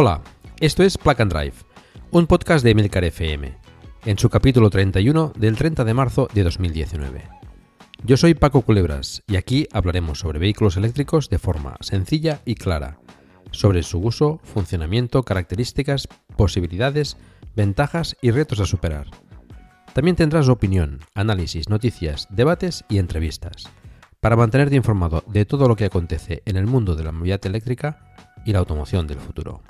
Hola, 0.00 0.22
esto 0.60 0.84
es 0.84 0.96
Plug 0.96 1.20
and 1.22 1.32
Drive, 1.32 1.54
un 2.12 2.28
podcast 2.28 2.62
de 2.62 2.70
Emilcar 2.70 3.02
FM, 3.02 3.52
en 4.04 4.16
su 4.16 4.30
capítulo 4.30 4.70
31 4.70 5.32
del 5.36 5.56
30 5.56 5.82
de 5.82 5.92
marzo 5.92 6.28
de 6.32 6.44
2019. 6.44 7.24
Yo 8.04 8.16
soy 8.16 8.34
Paco 8.34 8.62
Culebras 8.62 9.24
y 9.26 9.34
aquí 9.34 9.66
hablaremos 9.72 10.20
sobre 10.20 10.38
vehículos 10.38 10.76
eléctricos 10.76 11.28
de 11.30 11.40
forma 11.40 11.74
sencilla 11.80 12.42
y 12.44 12.54
clara, 12.54 13.00
sobre 13.50 13.82
su 13.82 13.98
uso, 13.98 14.38
funcionamiento, 14.44 15.24
características, 15.24 16.06
posibilidades, 16.36 17.16
ventajas 17.56 18.16
y 18.22 18.30
retos 18.30 18.60
a 18.60 18.66
superar. 18.66 19.08
También 19.94 20.14
tendrás 20.14 20.48
opinión, 20.48 21.00
análisis, 21.16 21.68
noticias, 21.68 22.28
debates 22.30 22.84
y 22.88 22.98
entrevistas, 22.98 23.68
para 24.20 24.36
mantenerte 24.36 24.76
informado 24.76 25.24
de 25.26 25.44
todo 25.44 25.66
lo 25.66 25.74
que 25.74 25.86
acontece 25.86 26.44
en 26.46 26.56
el 26.56 26.68
mundo 26.68 26.94
de 26.94 27.02
la 27.02 27.10
movilidad 27.10 27.44
eléctrica 27.46 28.14
y 28.44 28.52
la 28.52 28.60
automoción 28.60 29.08
del 29.08 29.18
futuro. 29.18 29.60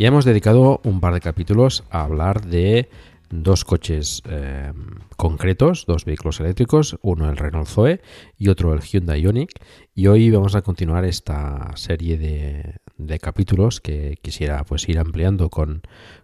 Ya 0.00 0.08
hemos 0.08 0.24
dedicado 0.24 0.80
un 0.82 0.98
par 0.98 1.12
de 1.12 1.20
capítulos 1.20 1.84
a 1.90 2.04
hablar 2.04 2.46
de 2.46 2.88
dos 3.28 3.66
coches 3.66 4.22
eh, 4.30 4.72
concretos, 5.18 5.84
dos 5.86 6.06
vehículos 6.06 6.40
eléctricos, 6.40 6.98
uno 7.02 7.28
el 7.28 7.36
Renault 7.36 7.68
Zoe 7.68 8.00
y 8.38 8.48
otro 8.48 8.72
el 8.72 8.80
Hyundai 8.80 9.20
Ioniq. 9.20 9.50
Y 9.94 10.06
hoy 10.06 10.30
vamos 10.30 10.54
a 10.54 10.62
continuar 10.62 11.04
esta 11.04 11.72
serie 11.74 12.16
de, 12.16 13.18
capítulos 13.18 13.82
que 13.82 14.16
quisiera 14.22 14.64
pues 14.64 14.88
ir 14.88 14.98
ampliando 14.98 15.50
con, 15.50 15.82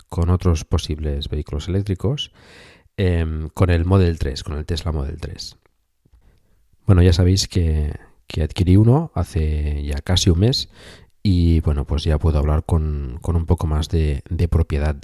con 0.08 0.30
otros 0.30 0.64
posibles 0.64 1.28
vehículos 1.28 1.68
eléctricos 1.68 2.32
em, 2.96 3.50
con 3.50 3.68
el 3.68 3.84
Model 3.84 4.18
3, 4.18 4.42
con 4.42 4.56
el 4.56 4.64
Tesla 4.64 4.90
Model 4.90 5.20
3. 5.20 5.58
Bueno, 6.86 7.02
ya 7.02 7.12
sabéis 7.12 7.46
que, 7.46 7.92
que 8.26 8.42
adquirí 8.42 8.78
uno 8.78 9.12
hace 9.14 9.84
ya 9.84 9.98
casi 9.98 10.30
un 10.30 10.38
mes 10.38 10.70
y 11.28 11.58
bueno, 11.58 11.84
pues 11.84 12.04
ya 12.04 12.18
puedo 12.18 12.38
hablar 12.38 12.62
con, 12.64 13.18
con 13.20 13.34
un 13.34 13.46
poco 13.46 13.66
más 13.66 13.88
de, 13.88 14.22
de 14.30 14.46
propiedad 14.46 14.94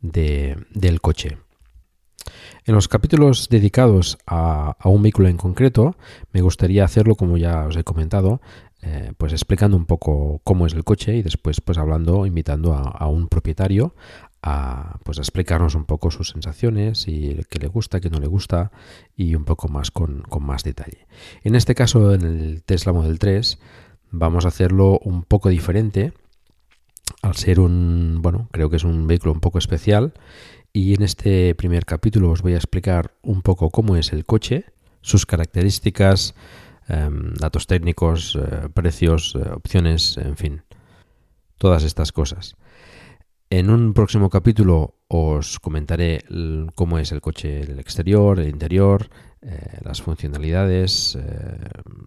de, 0.00 0.64
del 0.72 1.00
coche. 1.00 1.38
En 2.66 2.76
los 2.76 2.86
capítulos 2.86 3.48
dedicados 3.48 4.16
a, 4.28 4.76
a, 4.78 4.88
un 4.88 5.02
vehículo 5.02 5.26
en 5.26 5.36
concreto, 5.36 5.96
me 6.32 6.40
gustaría 6.40 6.84
hacerlo, 6.84 7.16
como 7.16 7.36
ya 7.36 7.66
os 7.66 7.76
he 7.76 7.82
comentado, 7.82 8.40
eh, 8.80 9.12
pues 9.18 9.32
explicando 9.32 9.76
un 9.76 9.86
poco 9.86 10.40
cómo 10.44 10.66
es 10.66 10.74
el 10.74 10.84
coche 10.84 11.16
y 11.16 11.22
después 11.22 11.60
pues 11.60 11.78
hablando, 11.78 12.26
invitando 12.26 12.72
a, 12.72 13.08
un 13.08 13.26
propietario 13.26 13.96
a, 14.42 15.00
pues, 15.02 15.18
a 15.18 15.22
explicarnos 15.22 15.74
un 15.74 15.84
poco 15.84 16.12
sus 16.12 16.28
sensaciones 16.28 17.08
y 17.08 17.40
qué 17.50 17.58
le 17.58 17.66
gusta, 17.66 17.98
qué 17.98 18.08
no 18.08 18.20
le 18.20 18.28
gusta 18.28 18.70
y 19.16 19.34
un 19.34 19.44
poco 19.44 19.66
más 19.66 19.90
con, 19.90 20.22
con 20.22 20.44
más 20.46 20.62
detalle. 20.62 21.08
En 21.42 21.56
este 21.56 21.74
caso, 21.74 22.14
en 22.14 22.22
el 22.22 22.62
Tesla 22.62 22.92
Model 22.92 23.18
3, 23.18 23.58
vamos 24.10 24.44
a 24.44 24.48
hacerlo 24.48 24.98
un 25.02 25.22
poco 25.22 25.48
diferente 25.48 26.12
al 27.22 27.36
ser 27.36 27.60
un, 27.60 28.18
bueno, 28.20 28.48
creo 28.52 28.70
que 28.70 28.76
es 28.76 28.84
un 28.84 29.06
vehículo 29.06 29.32
un 29.32 29.40
poco 29.40 29.58
especial 29.58 30.14
y 30.72 30.94
en 30.94 31.02
este 31.02 31.54
primer 31.54 31.84
capítulo 31.84 32.30
os 32.30 32.42
voy 32.42 32.54
a 32.54 32.56
explicar 32.56 33.14
un 33.22 33.42
poco 33.42 33.70
cómo 33.70 33.96
es 33.96 34.12
el 34.12 34.24
coche, 34.24 34.66
sus 35.00 35.26
características, 35.26 36.34
eh, 36.88 37.08
datos 37.40 37.66
técnicos, 37.66 38.36
eh, 38.36 38.68
precios, 38.72 39.34
eh, 39.34 39.50
opciones, 39.52 40.18
en 40.18 40.36
fin, 40.36 40.62
todas 41.58 41.82
estas 41.82 42.12
cosas. 42.12 42.56
En 43.48 43.70
un 43.70 43.94
próximo 43.94 44.28
capítulo 44.28 44.96
os 45.08 45.60
comentaré 45.60 46.24
cómo 46.74 46.98
es 46.98 47.12
el 47.12 47.20
coche 47.20 47.64
del 47.64 47.78
exterior, 47.78 48.40
el 48.40 48.48
interior, 48.48 49.08
eh, 49.42 49.78
las 49.84 50.00
funcionalidades, 50.00 51.16
eh, 51.20 51.58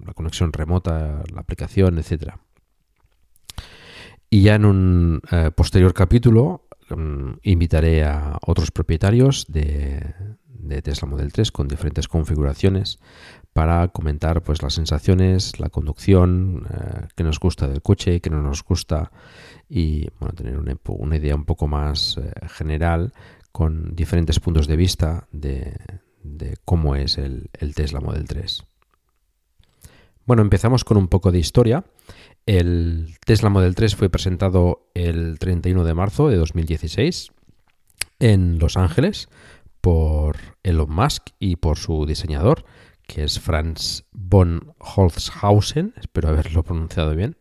la 0.06 0.14
conexión 0.14 0.52
remota, 0.52 1.24
la 1.32 1.42
aplicación, 1.42 2.00
etc. 2.00 2.34
Y 4.30 4.42
ya 4.42 4.56
en 4.56 4.66
un 4.66 5.22
eh, 5.32 5.52
posterior 5.56 5.94
capítulo 5.94 6.68
um, 6.90 7.38
invitaré 7.44 8.04
a 8.04 8.38
otros 8.46 8.72
propietarios 8.72 9.46
de, 9.48 10.16
Tesla 10.84 11.08
Model 11.08 11.32
3 11.32 11.52
con 11.52 11.68
diferentes 11.68 12.08
configuraciones 12.08 13.00
para 13.54 13.88
comentar 13.88 14.42
pues, 14.44 14.62
las 14.62 14.74
sensaciones, 14.74 15.60
la 15.60 15.70
conducción, 15.70 16.68
qué 17.16 17.24
nos 17.24 17.40
gusta 17.40 17.68
del 17.68 17.82
coche, 17.82 18.22
qué 18.22 18.30
no 18.30 18.42
nos 18.42 18.64
gusta 18.64 19.12
y 19.68 20.08
bueno, 20.20 20.36
tener 20.36 20.58
una, 20.58 21.16
idea 21.16 21.36
un 21.36 21.46
poco 21.46 21.68
más 21.68 22.20
general 22.50 23.14
con 23.52 23.96
diferentes 23.96 24.40
puntos 24.40 24.68
de 24.68 24.76
vista 24.76 25.28
de, 25.32 25.76
de 26.24 26.58
cómo 26.66 26.96
es 26.96 27.18
el, 27.18 27.50
el, 27.54 27.76
Tesla 27.76 28.00
Model 28.00 28.28
3. 28.28 28.64
Bueno, 30.26 30.42
empezamos 30.42 30.84
con 30.84 30.98
un 30.98 31.08
poco 31.08 31.32
de 31.32 31.40
historia. 31.40 31.86
El 32.46 33.16
Tesla 33.26 33.50
Model 33.50 33.76
3 33.76 33.96
fue 33.96 34.10
presentado 34.10 34.90
el 34.94 35.40
31 35.40 35.84
de 35.84 35.94
marzo 35.94 36.30
de 36.30 36.38
2016 36.38 37.32
en 38.20 38.60
Los 38.60 38.78
Ángeles 38.78 39.30
por 39.82 40.38
Elon 40.64 40.92
Musk 40.92 41.30
y 41.40 41.56
por 41.56 41.78
su 41.78 42.06
diseñador, 42.06 42.66
que 43.08 43.24
es 43.24 43.40
Franz 43.40 44.04
von 44.12 44.74
Holzhausen, 44.78 45.94
espero 45.98 46.30
haberlo 46.30 46.64
pronunciado 46.64 47.16
bien. 47.16 47.38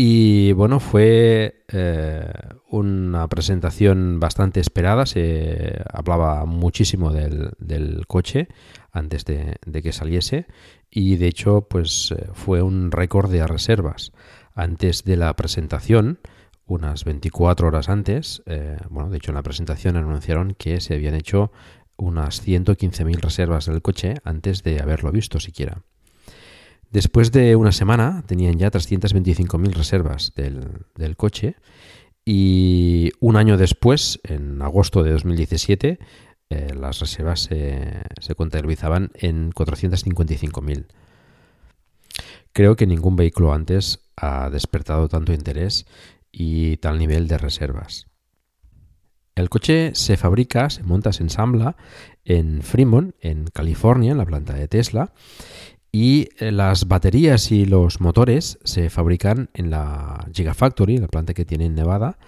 Y 0.00 0.52
bueno, 0.52 0.78
fue 0.78 1.64
eh, 1.72 2.32
una 2.70 3.26
presentación 3.26 4.20
bastante 4.20 4.60
esperada, 4.60 5.06
se 5.06 5.82
hablaba 5.92 6.44
muchísimo 6.44 7.10
del, 7.10 8.06
coche 8.06 8.46
antes 8.92 9.24
de, 9.24 9.56
de, 9.66 9.82
que 9.82 9.92
saliese 9.92 10.46
y 10.88 11.16
de 11.16 11.26
hecho 11.26 11.62
pues 11.62 12.14
eh, 12.16 12.28
fue 12.32 12.62
un 12.62 12.92
récord 12.92 13.28
de 13.28 13.44
reservas. 13.44 14.12
Antes 14.54 15.02
de 15.02 15.16
la 15.16 15.34
presentación, 15.34 16.20
unas 16.64 17.04
24 17.04 17.66
horas 17.66 17.88
antes, 17.88 18.44
eh, 18.46 18.76
bueno, 18.90 19.10
de 19.10 19.16
hecho 19.16 19.32
en 19.32 19.34
la 19.34 19.42
presentación 19.42 19.96
anunciaron 19.96 20.54
que 20.56 20.80
se 20.80 20.94
habían 20.94 21.16
hecho 21.16 21.50
unas 21.96 22.46
115.000 22.46 23.16
reservas 23.18 23.66
del 23.66 23.82
coche 23.82 24.14
antes 24.22 24.62
de 24.62 24.80
haberlo 24.80 25.10
visto 25.10 25.40
siquiera. 25.40 25.82
Después 26.90 27.32
de 27.32 27.54
una 27.54 27.72
semana 27.72 28.24
tenían 28.26 28.58
ya 28.58 28.70
325.000 28.70 29.72
reservas 29.74 30.32
del, 30.34 31.16
coche 31.16 31.56
y 32.24 33.10
un 33.20 33.36
año 33.36 33.56
después, 33.56 34.20
en 34.24 34.62
agosto 34.62 35.02
de 35.02 35.12
2017, 35.12 35.98
eh, 36.50 36.74
las 36.74 37.00
reservas 37.00 37.40
se, 37.40 38.00
se 38.20 38.34
contabilizaban 38.34 39.10
en 39.14 39.52
455.000. 39.52 40.86
Creo 42.52 42.76
que 42.76 42.86
ningún 42.86 43.16
vehículo 43.16 43.52
antes 43.52 44.00
ha 44.16 44.48
despertado 44.48 45.08
tanto 45.08 45.32
interés 45.32 45.86
y 46.32 46.78
tal 46.78 46.98
nivel 46.98 47.28
de 47.28 47.38
reservas. 47.38 48.06
El 49.34 49.50
coche 49.50 49.92
se 49.94 50.16
fabrica, 50.16 50.68
se 50.68 50.82
monta, 50.82 51.12
se 51.12 51.22
ensambla 51.22 51.76
en 52.24 52.62
Fremont, 52.62 53.14
en 53.20 53.46
California, 53.46 54.10
en 54.10 54.18
la 54.18 54.26
planta 54.26 54.54
de 54.54 54.66
Tesla, 54.66 55.12
y 56.00 56.28
eh, 56.38 56.52
las 56.52 56.86
baterías 56.86 57.50
y 57.50 57.64
los 57.64 58.00
motores 58.00 58.60
se 58.62 58.88
fabrican 58.88 59.50
en 59.52 59.70
la 59.70 60.28
Gigafactory, 60.32 60.98
la 60.98 61.08
planta 61.08 61.34
que 61.34 61.44
tiene 61.44 61.64
en 61.64 61.74
Nevada, 61.74 62.18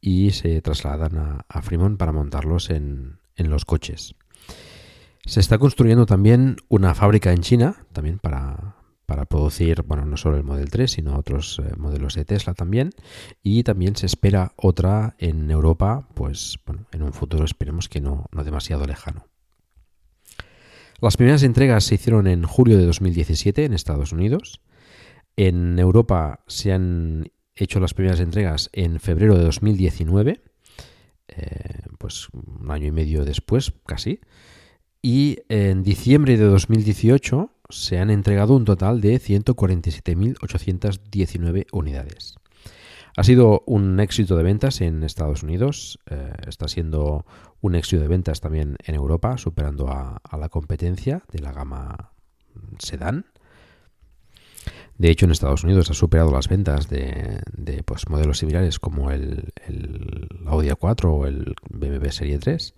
y 0.00 0.30
se 0.30 0.62
trasladan 0.62 1.42
a, 1.46 1.60
Fremont 1.60 1.98
para 1.98 2.12
montarlos 2.12 2.70
en, 2.70 3.18
en, 3.36 3.50
los 3.50 3.66
coches. 3.66 4.14
Se 5.26 5.38
está 5.38 5.58
construyendo 5.58 6.06
también 6.06 6.56
una 6.70 6.94
fábrica 6.94 7.30
en 7.30 7.42
China, 7.42 7.84
también 7.92 8.18
para, 8.18 8.76
para 9.04 9.26
producir, 9.26 9.82
bueno, 9.82 10.06
no 10.06 10.16
solo 10.16 10.38
el 10.38 10.44
Model 10.44 10.70
3, 10.70 10.90
sino 10.90 11.18
otros 11.18 11.58
eh, 11.58 11.74
modelos 11.76 12.14
de 12.14 12.24
Tesla 12.24 12.54
también. 12.54 12.88
Y 13.42 13.64
también 13.64 13.96
se 13.96 14.06
espera 14.06 14.54
otra 14.56 15.14
en 15.18 15.50
Europa, 15.50 16.08
pues 16.14 16.58
bueno, 16.64 16.86
en 16.90 17.02
un 17.02 17.12
futuro 17.12 17.44
esperemos 17.44 17.90
que 17.90 18.00
no, 18.00 18.24
no 18.32 18.44
demasiado 18.44 18.86
lejano. 18.86 19.29
Las 21.00 21.16
primeras 21.16 21.42
entregas 21.42 21.84
se 21.84 21.94
hicieron 21.94 22.26
en 22.26 22.44
julio 22.44 22.76
de 22.76 22.84
2017 22.84 23.64
en 23.64 23.72
Estados 23.72 24.12
Unidos. 24.12 24.60
En 25.36 25.78
Europa 25.78 26.40
se 26.46 26.72
han 26.72 27.32
hecho 27.54 27.80
las 27.80 27.94
primeras 27.94 28.20
entregas 28.20 28.68
en 28.74 29.00
febrero 29.00 29.38
de 29.38 29.44
2019, 29.44 30.42
eh, 31.28 31.80
pues 31.98 32.28
un 32.32 32.70
año 32.70 32.88
y 32.88 32.92
medio 32.92 33.24
después 33.24 33.72
casi. 33.86 34.20
Y 35.00 35.38
en 35.48 35.82
diciembre 35.82 36.36
de 36.36 36.44
2018 36.44 37.50
se 37.70 37.98
han 37.98 38.10
entregado 38.10 38.54
un 38.54 38.66
total 38.66 39.00
de 39.00 39.18
147.819 39.18 41.66
unidades. 41.72 42.34
Ha 43.16 43.24
sido 43.24 43.62
un 43.66 43.98
éxito 44.00 44.36
de 44.36 44.42
ventas 44.42 44.80
en 44.80 45.02
Estados 45.02 45.42
Unidos, 45.42 45.98
eh, 46.08 46.32
está 46.46 46.68
siendo 46.68 47.26
un 47.60 47.74
éxito 47.74 48.02
de 48.02 48.08
ventas 48.08 48.40
también 48.40 48.76
en 48.84 48.94
Europa, 48.94 49.36
superando 49.36 49.88
a, 49.88 50.20
la 50.38 50.48
competencia 50.48 51.22
de 51.30 51.40
la 51.40 51.52
gama 51.52 52.12
sedán. 52.78 53.26
De 54.96 55.10
hecho, 55.10 55.24
en 55.24 55.32
Estados 55.32 55.64
Unidos 55.64 55.90
ha 55.90 55.94
superado 55.94 56.30
las 56.30 56.48
ventas 56.48 56.88
de, 56.88 57.40
pues, 57.86 58.08
modelos 58.10 58.38
similares 58.38 58.78
como 58.78 59.10
el, 59.10 59.52
el, 59.66 60.28
Audi 60.46 60.68
A4 60.68 61.04
o 61.06 61.26
el 61.26 61.54
BMW 61.70 62.10
Serie 62.10 62.38
3 62.38 62.74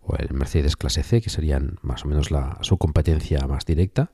o 0.00 0.16
el 0.16 0.32
Mercedes 0.32 0.76
Clase 0.76 1.02
C, 1.02 1.20
que 1.20 1.28
serían 1.28 1.78
más 1.82 2.04
o 2.04 2.08
menos 2.08 2.30
la, 2.30 2.56
su 2.62 2.78
competencia 2.78 3.46
más 3.46 3.66
directa. 3.66 4.10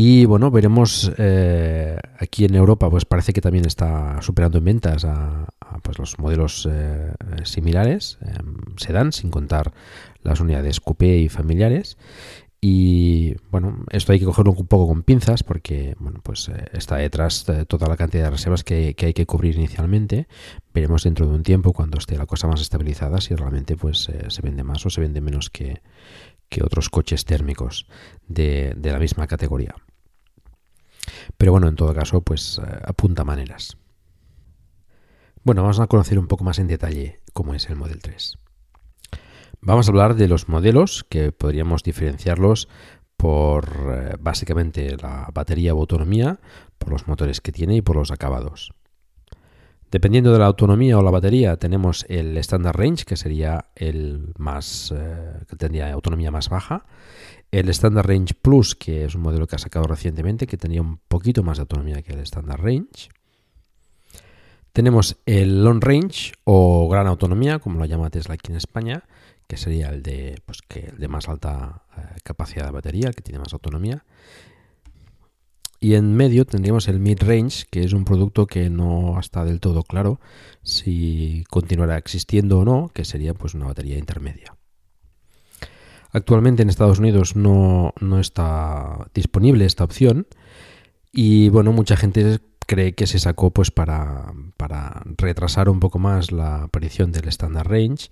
Y 0.00 0.26
bueno, 0.26 0.52
veremos 0.52 1.10
eh, 1.18 1.98
aquí 2.20 2.44
en 2.44 2.54
Europa, 2.54 2.88
pues 2.88 3.04
parece 3.04 3.32
que 3.32 3.40
también 3.40 3.66
está 3.66 4.22
superando 4.22 4.58
en 4.58 4.64
ventas 4.64 5.04
a, 5.04 5.48
pues 5.82 5.98
los 5.98 6.20
modelos 6.20 6.68
eh, 6.70 7.12
similares, 7.42 8.16
eh, 8.22 8.38
sedán, 8.76 9.10
sin 9.10 9.32
contar 9.32 9.72
las 10.22 10.38
unidades 10.38 10.78
coupé 10.78 11.18
y 11.18 11.28
familiares. 11.28 11.98
Y 12.60 13.34
bueno, 13.50 13.84
esto 13.90 14.12
hay 14.12 14.20
que 14.20 14.24
cogerlo 14.24 14.52
un 14.52 14.68
poco 14.68 14.86
con 14.86 15.02
pinzas 15.02 15.42
porque 15.42 15.96
bueno, 15.98 16.20
pues 16.22 16.48
eh, 16.48 16.66
está 16.74 16.94
detrás 16.98 17.44
de 17.46 17.66
toda 17.66 17.88
la 17.88 17.96
cantidad 17.96 18.22
de 18.22 18.30
reservas 18.30 18.62
que, 18.62 18.94
hay 18.96 19.14
que 19.14 19.26
cubrir 19.26 19.56
inicialmente. 19.56 20.28
Veremos 20.72 21.02
dentro 21.02 21.26
de 21.26 21.34
un 21.34 21.42
tiempo, 21.42 21.72
cuando 21.72 21.98
esté 21.98 22.16
la 22.16 22.26
cosa 22.26 22.46
más 22.46 22.60
estabilizada, 22.60 23.20
si 23.20 23.34
realmente 23.34 23.76
pues 23.76 24.08
se 24.28 24.42
vende 24.42 24.62
más 24.62 24.86
o 24.86 24.90
se 24.90 25.00
vende 25.00 25.20
menos 25.20 25.50
que, 25.50 25.80
otros 26.62 26.88
coches 26.88 27.24
térmicos 27.24 27.88
de, 28.28 28.74
de, 28.76 28.92
la 28.92 29.00
misma 29.00 29.26
categoría. 29.26 29.74
Pero 31.36 31.52
bueno, 31.52 31.68
en 31.68 31.76
todo 31.76 31.94
caso, 31.94 32.20
pues 32.22 32.58
eh, 32.58 32.78
apunta 32.84 33.24
maneras. 33.24 33.76
Bueno, 35.44 35.62
vamos 35.62 35.80
a 35.80 35.86
conocer 35.86 36.18
un 36.18 36.26
poco 36.26 36.44
más 36.44 36.58
en 36.58 36.66
detalle 36.66 37.20
cómo 37.32 37.54
es 37.54 37.68
el 37.70 37.76
Model 37.76 38.00
3. 38.02 38.38
Vamos 39.60 39.88
a 39.88 39.90
hablar 39.90 40.14
de 40.14 40.28
los 40.28 40.48
modelos 40.48 41.04
que 41.08 41.32
podríamos 41.32 41.82
diferenciarlos 41.82 42.68
por 43.16 43.66
eh, 43.90 44.16
básicamente 44.20 44.96
la 44.96 45.28
batería 45.34 45.74
o 45.74 45.80
autonomía, 45.80 46.38
por 46.78 46.90
los 46.90 47.08
motores 47.08 47.40
que 47.40 47.52
tiene 47.52 47.76
y 47.76 47.82
por 47.82 47.96
los 47.96 48.10
acabados. 48.10 48.72
Dependiendo 49.90 50.32
de 50.32 50.38
la 50.38 50.46
autonomía 50.46 50.98
o 50.98 51.02
la 51.02 51.10
batería, 51.10 51.56
tenemos 51.56 52.04
el 52.08 52.36
Standard 52.36 52.76
Range, 52.76 53.04
que 53.04 53.16
sería 53.16 53.64
el 53.74 54.32
más 54.36 54.92
eh, 54.94 55.44
que 55.48 55.56
tendría 55.56 55.90
autonomía 55.92 56.30
más 56.30 56.50
baja, 56.50 56.84
el 57.50 57.68
Standard 57.70 58.06
Range 58.06 58.34
Plus, 58.34 58.74
que 58.74 59.04
es 59.04 59.14
un 59.14 59.22
modelo 59.22 59.46
que 59.46 59.56
ha 59.56 59.58
sacado 59.58 59.86
recientemente, 59.86 60.46
que 60.46 60.56
tenía 60.56 60.82
un 60.82 60.98
poquito 60.98 61.42
más 61.42 61.58
de 61.58 61.62
autonomía 61.62 62.02
que 62.02 62.12
el 62.12 62.20
Standard 62.20 62.60
Range. 62.60 63.08
Tenemos 64.72 65.16
el 65.26 65.64
Long 65.64 65.82
Range 65.82 66.32
o 66.44 66.88
Gran 66.88 67.06
Autonomía, 67.06 67.58
como 67.58 67.78
lo 67.78 67.86
llama 67.86 68.10
Tesla 68.10 68.34
aquí 68.34 68.52
en 68.52 68.58
España, 68.58 69.04
que 69.46 69.56
sería 69.56 69.88
el 69.88 70.02
de, 70.02 70.40
pues, 70.44 70.60
que 70.62 70.80
el 70.80 70.98
de 70.98 71.08
más 71.08 71.28
alta 71.28 71.84
eh, 71.96 72.00
capacidad 72.22 72.66
de 72.66 72.70
batería, 72.70 73.08
el 73.08 73.14
que 73.14 73.22
tiene 73.22 73.38
más 73.38 73.54
autonomía. 73.54 74.04
Y 75.80 75.94
en 75.94 76.14
medio 76.14 76.44
tendríamos 76.44 76.88
el 76.88 77.00
mid-range, 77.00 77.64
que 77.70 77.84
es 77.84 77.92
un 77.92 78.04
producto 78.04 78.46
que 78.46 78.68
no 78.68 79.18
está 79.18 79.44
del 79.44 79.60
todo 79.60 79.84
claro 79.84 80.20
si 80.62 81.44
continuará 81.48 81.96
existiendo 81.96 82.58
o 82.58 82.64
no, 82.64 82.90
que 82.92 83.04
sería 83.04 83.32
pues 83.32 83.54
una 83.54 83.66
batería 83.66 83.96
intermedia. 83.96 84.57
Actualmente 86.10 86.62
en 86.62 86.70
Estados 86.70 86.98
Unidos 86.98 87.36
no, 87.36 87.92
no 88.00 88.20
está 88.20 89.08
disponible 89.14 89.64
esta 89.64 89.84
opción 89.84 90.26
y 91.12 91.48
bueno, 91.50 91.72
mucha 91.72 91.96
gente 91.96 92.40
cree 92.66 92.94
que 92.94 93.06
se 93.06 93.18
sacó 93.18 93.50
pues 93.50 93.70
para, 93.70 94.32
para 94.56 95.02
retrasar 95.16 95.68
un 95.68 95.80
poco 95.80 95.98
más 95.98 96.32
la 96.32 96.64
aparición 96.64 97.12
del 97.12 97.28
Standard 97.28 97.68
Range 97.68 98.08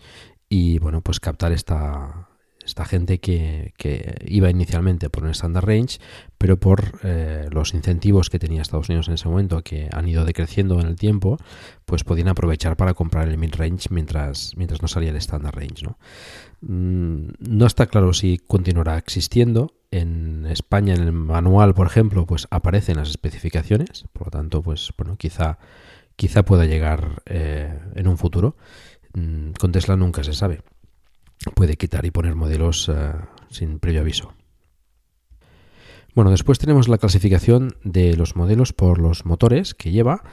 y 0.49 0.79
bueno, 0.79 1.03
pues 1.03 1.21
captar 1.21 1.53
esta, 1.53 2.29
esta 2.67 2.85
gente 2.85 3.19
que, 3.19 3.73
iba 4.27 4.51
inicialmente 4.51 5.09
por 5.09 5.25
un 5.25 5.31
standard 5.31 5.65
range, 5.65 5.99
pero 6.37 6.59
por 6.59 7.01
eh, 7.05 7.49
los 7.51 7.73
incentivos 7.75 8.29
que 8.29 8.39
tenía 8.39 8.61
Estados 8.61 8.89
Unidos 8.89 9.09
en 9.09 9.15
ese 9.15 9.29
momento, 9.29 9.63
que 9.63 9.89
han 9.93 10.09
ido 10.09 10.25
decreciendo 10.25 10.79
en 10.81 10.87
el 10.87 10.97
tiempo, 10.97 11.39
pues 11.85 12.05
podían 12.05 12.29
aprovechar 12.29 12.77
para 12.77 12.95
comprar 12.95 13.29
el 13.29 13.39
mid 13.39 13.55
range 13.55 13.89
mientras, 13.91 14.53
mientras 14.57 14.83
no 14.83 14.89
salía 14.89 15.11
el 15.11 15.17
standard 15.17 15.55
range. 15.55 15.85
¿no? 15.85 15.99
Mm, 16.61 17.29
no 17.39 17.67
está 17.67 17.87
claro 17.87 18.13
si 18.13 18.39
continuará 18.39 18.99
existiendo. 18.99 19.73
En 19.91 20.47
España, 20.47 20.95
en 20.95 21.03
el 21.03 21.13
manual, 21.13 21.75
por 21.75 21.87
ejemplo, 21.87 22.27
pues 22.27 22.47
aparecen 22.51 22.97
las 22.97 23.09
especificaciones, 23.09 24.05
por 24.13 24.27
lo 24.27 24.31
tanto, 24.31 24.63
pues 24.63 24.93
bueno, 24.99 25.17
quizá, 25.17 25.59
quizá 26.17 26.45
pueda 26.45 26.65
llegar 26.65 27.23
eh, 27.27 27.79
en 27.95 28.09
un 28.09 28.19
futuro. 28.19 28.57
Mm, 29.15 29.53
con 29.53 29.73
Tesla 29.73 29.97
nunca 29.97 30.25
se 30.25 30.33
sabe. 30.33 30.63
Puede 31.55 31.77
quitar 31.77 32.05
y 32.05 32.11
poner 32.11 32.35
modelos 32.35 32.89
eh, 32.89 33.13
sin 33.49 33.79
previo 33.79 34.01
aviso. 34.01 34.35
Bueno, 36.15 36.31
después 36.31 36.59
tenemos 36.59 36.89
la 36.89 36.99
clasificación 36.99 37.77
de 37.85 38.17
los 38.17 38.37
modelos 38.37 38.73
por 38.73 38.99
los 38.99 39.27
motores 39.27 39.75
que 39.75 39.91
lleva. 39.91 40.25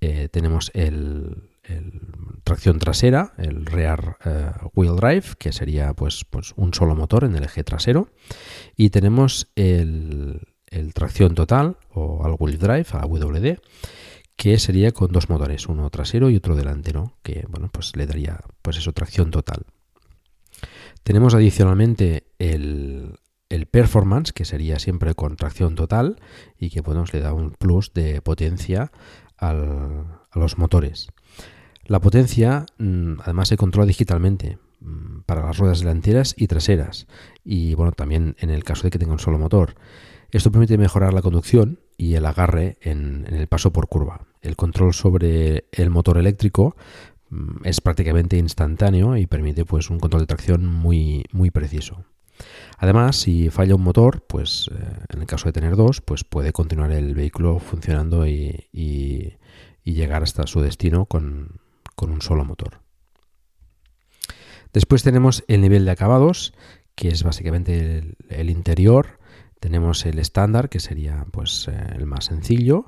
Eh, 0.00 0.28
tenemos 0.30 0.70
el, 0.74 1.50
tracción 2.44 2.78
trasera, 2.78 3.34
el 3.38 3.66
rear 3.66 4.18
eh, 4.24 4.50
wheel 4.74 4.96
drive, 4.96 5.34
que 5.38 5.52
sería 5.52 5.94
pues, 5.94 6.24
pues, 6.24 6.52
un 6.56 6.72
solo 6.72 6.94
motor 6.94 7.24
en 7.24 7.34
el 7.34 7.44
eje 7.44 7.64
trasero. 7.64 8.08
Y 8.76 8.90
tenemos 8.90 9.50
el, 9.56 10.40
el 10.68 10.94
tracción 10.94 11.34
total 11.34 11.78
o 11.92 12.24
al 12.24 12.36
wheel 12.38 12.58
drive, 12.58 12.86
a 12.92 13.06
WD, 13.06 13.58
que 14.36 14.58
sería 14.58 14.92
con 14.92 15.10
dos 15.10 15.28
motores, 15.28 15.66
uno 15.66 15.90
trasero 15.90 16.30
y 16.30 16.36
otro 16.36 16.56
delantero, 16.56 17.16
que 17.22 17.46
bueno, 17.48 17.68
pues 17.72 17.96
le 17.96 18.06
daría 18.06 18.38
pues 18.62 18.76
eso, 18.76 18.92
tracción 18.92 19.30
total. 19.30 19.64
Tenemos 21.02 21.34
adicionalmente 21.34 22.26
el, 22.38 23.18
performance, 23.70 24.32
que 24.32 24.44
sería 24.44 24.78
siempre 24.78 25.14
con 25.14 25.36
tracción 25.36 25.74
total 25.74 26.20
y 26.58 26.70
que 26.70 26.80
bueno, 26.80 27.04
le 27.12 27.20
da 27.20 27.32
un 27.32 27.52
plus 27.52 27.92
de 27.94 28.20
potencia 28.20 28.92
a 29.38 29.54
los 30.34 30.58
motores. 30.58 31.08
La 31.86 32.00
potencia 32.00 32.66
mm, 32.78 33.20
además 33.22 33.48
se 33.48 33.56
controla 33.56 33.86
digitalmente 33.86 34.58
mm, 34.80 35.20
para 35.26 35.44
las 35.44 35.58
ruedas 35.58 35.80
delanteras 35.80 36.34
y 36.36 36.46
traseras 36.46 37.06
y 37.44 37.74
bueno, 37.74 37.92
también 37.92 38.36
en 38.40 38.50
el 38.50 38.64
caso 38.64 38.84
de 38.84 38.90
que 38.90 38.98
tenga 38.98 39.12
un 39.12 39.18
solo 39.18 39.38
motor. 39.38 39.74
Esto 40.32 40.50
permite 40.50 40.78
mejorar 40.78 41.14
la 41.14 41.22
conducción 41.22 41.78
y 41.96 42.14
el 42.14 42.26
agarre 42.26 42.76
en, 42.80 43.26
el 43.30 43.46
paso 43.46 43.72
por 43.72 43.88
curva. 43.88 44.26
El 44.42 44.56
control 44.56 44.92
sobre 44.92 45.66
el 45.72 45.90
motor 45.90 46.18
eléctrico 46.18 46.76
mm, 47.30 47.64
es 47.64 47.80
prácticamente 47.80 48.36
instantáneo 48.36 49.16
y 49.16 49.26
permite 49.26 49.64
pues 49.64 49.88
un 49.90 50.00
control 50.00 50.22
de 50.22 50.26
tracción 50.26 50.66
muy, 50.66 51.24
muy 51.32 51.50
preciso. 51.50 52.04
Además, 52.78 53.16
si 53.16 53.48
falla 53.48 53.74
un 53.74 53.82
motor, 53.82 54.22
pues 54.26 54.68
eh, 54.70 54.74
en 55.08 55.20
el 55.20 55.26
caso 55.26 55.46
de 55.46 55.52
tener 55.52 55.76
dos, 55.76 56.00
pues 56.00 56.24
puede 56.24 56.52
continuar 56.52 56.92
el 56.92 57.14
vehículo 57.14 57.58
funcionando 57.58 58.26
y, 58.26 58.68
llegar 59.84 60.24
hasta 60.24 60.46
su 60.46 60.60
destino 60.60 61.06
con, 61.06 61.60
un 62.04 62.22
solo 62.22 62.44
motor. 62.44 62.80
Después 64.72 65.02
tenemos 65.02 65.44
el 65.48 65.60
nivel 65.60 65.84
de 65.84 65.90
acabados, 65.90 66.52
que 66.94 67.08
es 67.08 67.22
básicamente 67.22 68.16
el 68.28 68.50
interior, 68.50 69.18
tenemos 69.60 70.04
el 70.06 70.18
estándar, 70.18 70.68
que 70.68 70.80
sería 70.80 71.26
pues 71.30 71.68
eh, 71.68 71.94
el 71.96 72.06
más 72.06 72.26
sencillo, 72.26 72.86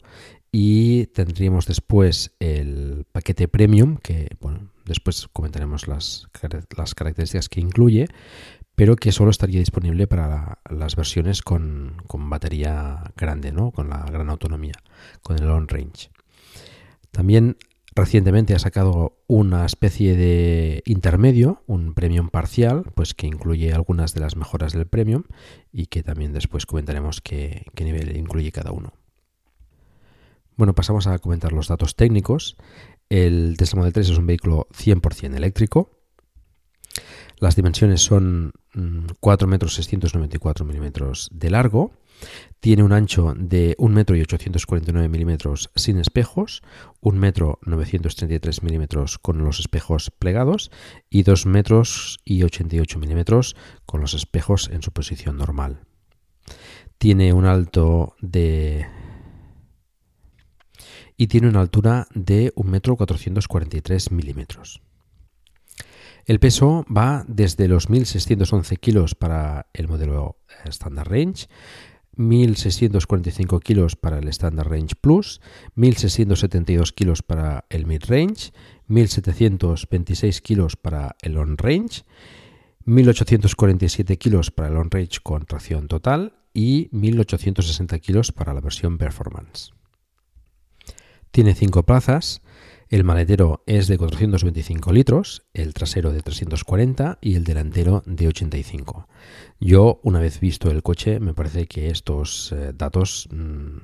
y 0.53 1.07
tendríamos 1.07 1.67
después 1.67 2.33
el 2.39 3.05
paquete 3.11 3.49
premium, 3.49 3.97
que 3.97 4.37
bueno, 4.41 4.71
después 4.85 5.29
comentaremos 5.33 5.89
las, 5.89 6.29
las 6.77 6.95
características 6.95 7.49
que 7.49 7.61
incluye, 7.61 8.07
pero 8.75 8.97
que 8.97 9.11
solo 9.11 9.31
estaría 9.31 9.59
disponible 9.59 10.07
para 10.07 10.61
las 10.71 10.95
versiones 10.95 11.43
con, 11.43 11.97
batería 12.07 13.13
grande, 13.17 13.51
¿no? 13.51 13.73
con 13.73 13.91
la 13.91 14.05
gran 14.05 14.31
autonomía, 14.31 14.75
con 15.23 15.37
el 15.37 15.47
long 15.47 15.69
range. 15.69 16.11
También 17.11 17.57
Recientemente 17.95 18.55
ha 18.55 18.59
sacado 18.59 19.19
una 19.27 19.65
especie 19.65 20.17
de 20.17 20.83
intermedio, 20.87 21.63
un 21.67 21.95
premium 21.95 22.29
parcial, 22.29 22.85
pues 22.95 23.15
que 23.15 23.27
incluye 23.27 23.73
algunas 23.73 24.15
de 24.15 24.21
las 24.21 24.37
mejoras 24.37 24.73
del 24.73 24.87
premium 24.87 25.25
y 25.73 25.87
que 25.87 26.03
también 26.03 26.33
después 26.33 26.67
comentaremos 26.67 27.21
qué, 27.21 27.65
nivel 27.81 28.17
incluye 28.17 28.53
cada 28.53 28.73
uno. 28.73 28.93
Bueno, 30.57 30.75
pasamos 30.75 31.07
a 31.07 31.19
comentar 31.19 31.53
los 31.53 31.69
datos 31.69 31.97
técnicos. 31.97 32.57
El 33.09 33.57
Tesla 33.57 33.79
Model 33.79 33.93
3 33.93 34.11
es 34.11 34.19
un 34.19 34.27
vehículo 34.27 34.69
100% 34.73 35.35
eléctrico. 35.35 35.91
Las 37.39 37.57
dimensiones 37.57 38.03
son 38.03 38.53
4 39.21 39.47
mm, 39.47 39.51
metros 39.51 39.75
694 39.75 40.65
milímetros 40.65 41.31
de 41.33 41.51
largo. 41.51 41.93
Tiene 42.61 42.83
un 42.83 42.93
ancho 42.93 43.35
de 43.37 43.77
1 43.79 43.95
metro 43.95 44.17
y 44.17 44.21
849 44.21 45.09
milímetros 45.09 45.71
sin 45.77 45.99
espejos, 45.99 46.63
1 47.01 47.19
metro 47.19 47.59
933 47.63 48.63
milímetros 48.63 49.19
con 49.19 49.45
los 49.45 49.61
espejos 49.61 50.11
plegados 50.19 50.71
y 51.09 51.23
2 51.23 51.47
metros 51.47 52.19
y 52.25 52.43
88 52.43 52.99
milímetros 52.99 53.57
con 53.87 54.01
los 54.01 54.15
espejos 54.15 54.69
en 54.73 54.83
su 54.83 54.93
posición 54.93 55.37
normal. 55.37 55.81
Tiene 56.99 57.33
un 57.33 57.47
alto 57.47 58.17
de 58.21 58.87
y 61.17 61.27
tiene 61.27 61.49
una 61.49 61.61
altura 61.61 62.07
de 62.15 62.53
1,443 62.57 62.71
metro 62.71 62.97
443 62.97 64.11
milímetros. 64.13 64.81
El 66.29 66.41
peso 66.41 66.85
va 66.95 67.25
desde 67.27 67.69
los 67.69 67.89
1.611 67.89 68.79
kilos 68.79 69.15
para 69.15 69.69
el 69.73 69.89
modelo 69.89 70.37
eh, 70.49 70.69
Standard 70.69 71.09
Range, 71.09 71.47
1.645 72.19 73.63
kilos 73.63 73.97
para 73.97 74.19
el 74.19 74.29
Standard 74.29 74.69
Range 74.69 74.95
Plus, 75.01 75.41
1.672 75.77 76.93
kilos 76.93 77.23
para 77.23 77.65
el 77.71 77.87
Mid 77.87 78.03
Range, 78.07 78.53
1.726 78.89 80.41
kilos 80.43 80.77
para 80.77 81.17
el 81.23 81.33
Long 81.33 81.57
Range, 81.57 82.03
1.847 82.85 84.19
kilos 84.19 84.51
para 84.51 84.69
el 84.69 84.75
Long 84.75 84.93
Range 84.93 85.21
con 85.23 85.45
tracción 85.47 85.89
total 85.89 86.35
y 86.53 86.89
1.860 86.91 88.01
kilos 88.01 88.33
para 88.33 88.53
la 88.53 88.61
versión 88.61 88.99
Performance. 88.99 89.73
Tiene 91.31 91.55
cinco 91.55 91.85
plazas. 91.85 92.43
El 92.91 93.05
maletero 93.05 93.63
es 93.67 93.87
de 93.87 93.99
425 93.99 94.93
litros, 94.93 95.43
el 95.53 95.75
trasero 95.75 96.11
de 96.11 96.23
340 96.23 97.19
y 97.21 97.35
el 97.35 97.45
delantero 97.45 98.03
de 98.07 98.29
85. 98.29 99.07
Yo, 99.61 100.01
una 100.03 100.21
vez 100.21 100.41
visto 100.41 100.71
el 100.71 100.83
coche, 100.83 101.21
me 101.21 101.35
parece 101.35 101.67
que 101.67 101.91
estos 101.91 102.51
eh, 102.53 102.73
datos 102.75 103.29
mm, 103.31 103.77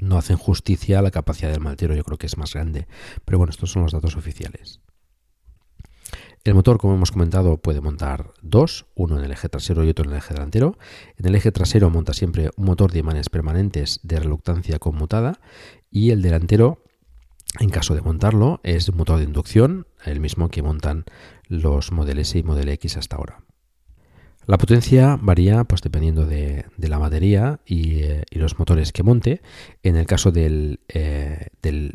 no 0.00 0.18
hacen 0.18 0.36
justicia 0.36 0.98
a 0.98 1.02
la 1.02 1.10
capacidad 1.10 1.50
del 1.50 1.60
maletero, 1.60 1.94
yo 1.94 2.04
creo 2.04 2.18
que 2.18 2.26
es 2.26 2.36
más 2.36 2.52
grande. 2.52 2.88
Pero 3.24 3.38
bueno, 3.38 3.52
estos 3.52 3.70
son 3.70 3.84
los 3.84 3.92
datos 3.92 4.16
oficiales. 4.16 4.80
El 6.44 6.54
motor, 6.54 6.76
como 6.76 6.94
hemos 6.94 7.12
comentado, 7.12 7.56
puede 7.56 7.80
montar 7.80 8.32
dos, 8.42 8.86
uno 8.96 9.16
en 9.18 9.24
el 9.24 9.30
eje 9.30 9.48
trasero 9.48 9.84
y 9.84 9.88
otro 9.88 10.04
en 10.04 10.10
el 10.10 10.18
eje 10.18 10.34
delantero. 10.34 10.76
En 11.16 11.26
el 11.26 11.36
eje 11.36 11.52
trasero 11.52 11.88
monta 11.88 12.12
siempre 12.12 12.50
un 12.56 12.66
motor 12.66 12.92
de 12.92 12.98
imanes 12.98 13.30
permanentes 13.30 14.00
de 14.02 14.18
reluctancia 14.18 14.78
conmutada 14.78 15.40
y 15.88 16.10
el 16.10 16.20
delantero, 16.20 16.81
en 17.60 17.70
caso 17.70 17.94
de 17.94 18.02
montarlo, 18.02 18.60
es 18.62 18.88
un 18.88 18.96
motor 18.96 19.18
de 19.18 19.24
inducción, 19.24 19.86
el 20.04 20.20
mismo 20.20 20.48
que 20.48 20.62
montan 20.62 21.04
los 21.48 21.92
Model 21.92 22.18
S 22.18 22.38
y 22.38 22.42
Model 22.42 22.68
X 22.70 22.96
hasta 22.96 23.16
ahora. 23.16 23.42
La 24.46 24.58
potencia 24.58 25.16
varía 25.22 25.62
pues, 25.62 25.82
dependiendo 25.82 26.26
de, 26.26 26.64
la 26.78 26.98
batería 26.98 27.60
eh, 27.66 28.24
y, 28.28 28.38
los 28.38 28.58
motores 28.58 28.90
que 28.90 29.04
monte. 29.04 29.40
En 29.84 29.96
el 29.96 30.06
caso 30.06 30.32
del, 30.32 30.80
eh, 30.88 31.46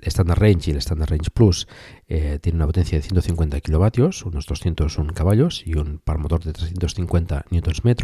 Standard 0.04 0.40
Range 0.40 0.70
y 0.70 0.72
el 0.72 0.78
Standard 0.78 1.10
Range 1.10 1.30
Plus 1.34 1.68
eh, 2.08 2.40
tiene 2.42 2.56
una 2.56 2.68
potencia 2.68 2.98
de 2.98 3.02
150 3.02 3.60
kilovatios, 3.60 4.24
unos 4.24 4.46
201 4.46 5.14
caballos 5.14 5.62
y 5.66 5.76
un 5.76 6.00
par 6.00 6.20
motor 6.20 6.42
de 6.42 6.54
350 6.54 7.46
Nm. 7.52 7.96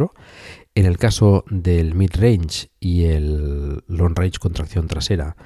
En 0.74 0.86
el 0.86 0.98
caso 0.98 1.44
del 1.48 1.94
Mid 1.94 2.10
Range 2.12 2.68
y 2.80 3.04
el 3.04 3.82
Long 3.86 4.14
Range 4.14 4.38
con 4.38 4.52
tracción 4.52 4.88
trasera 4.88 5.36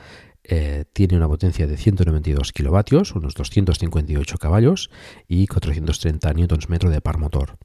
eh, 0.51 0.87
tiene 0.95 1.17
una 1.17 1.29
potencia 1.29 1.67
de 1.67 1.77
192 1.77 2.53
kilovatios, 2.53 3.15
unos 3.15 3.35
258 3.35 4.39
caballos 4.39 4.91
y 5.29 5.47
430 5.47 6.33
Nm 6.33 6.91
de 6.91 7.01
par 7.03 7.19
motor. 7.19 7.59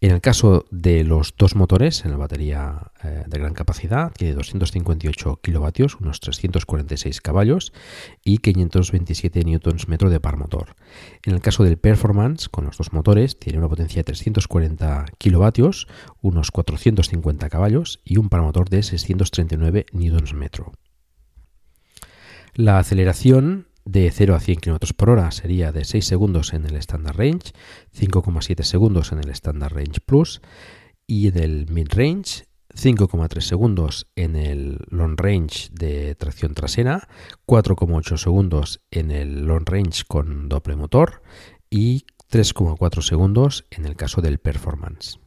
En 0.00 0.12
el 0.12 0.20
caso 0.20 0.64
de 0.70 1.04
los 1.04 1.34
dos 1.36 1.54
motores 1.54 2.04
en 2.06 2.10
la 2.10 2.16
batería 2.16 2.90
eh, 3.04 3.24
de 3.26 3.38
gran 3.38 3.52
capacidad, 3.52 4.12
tiene 4.12 4.34
258 4.34 5.40
kilovatios, 5.42 6.00
unos 6.00 6.20
346 6.20 7.20
caballos 7.20 7.72
y 8.24 8.38
527 8.38 9.44
Nm 9.44 10.10
de 10.10 10.20
par 10.20 10.38
motor. 10.38 10.74
En 11.24 11.34
el 11.34 11.40
caso 11.42 11.64
del 11.64 11.76
Performance, 11.76 12.48
con 12.48 12.64
los 12.64 12.78
dos 12.78 12.94
motores, 12.94 13.38
tiene 13.38 13.58
una 13.58 13.68
potencia 13.68 14.00
de 14.00 14.04
340 14.04 15.04
kilovatios, 15.18 15.86
unos 16.22 16.50
450 16.50 17.50
caballos 17.50 18.00
y 18.04 18.16
un 18.16 18.30
par 18.30 18.40
motor 18.40 18.70
de 18.70 18.82
639 18.82 19.86
Nm. 19.92 20.72
La 22.54 22.78
aceleración 22.78 23.68
de 23.84 24.10
0 24.10 24.34
a 24.34 24.40
100 24.40 24.60
km 24.60 24.94
por 24.94 25.10
hora 25.10 25.30
sería 25.30 25.72
de 25.72 25.84
6 25.84 26.04
segundos 26.04 26.52
en 26.52 26.66
el 26.66 26.76
Standard 26.76 27.16
Range, 27.16 27.52
5,7 27.96 28.62
segundos 28.62 29.10
en 29.12 29.18
el 29.20 29.30
Standard 29.30 29.72
Range 29.72 30.00
Plus 30.04 30.42
y 31.06 31.28
en 31.28 31.38
el 31.38 31.66
Mid 31.70 31.88
Range 31.90 32.44
5,3 32.74 33.40
segundos 33.40 34.06
en 34.16 34.36
el 34.36 34.78
Long 34.88 35.18
Range 35.18 35.68
de 35.72 36.14
tracción 36.14 36.54
trasera, 36.54 37.08
4,8 37.46 38.16
segundos 38.16 38.80
en 38.90 39.10
el 39.10 39.46
Long 39.46 39.68
Range 39.68 40.04
con 40.06 40.48
doble 40.48 40.76
motor 40.76 41.22
y 41.70 42.06
3,4 42.30 43.02
segundos 43.02 43.66
en 43.70 43.84
el 43.84 43.96
caso 43.96 44.20
del 44.22 44.38
Performance. 44.38 45.18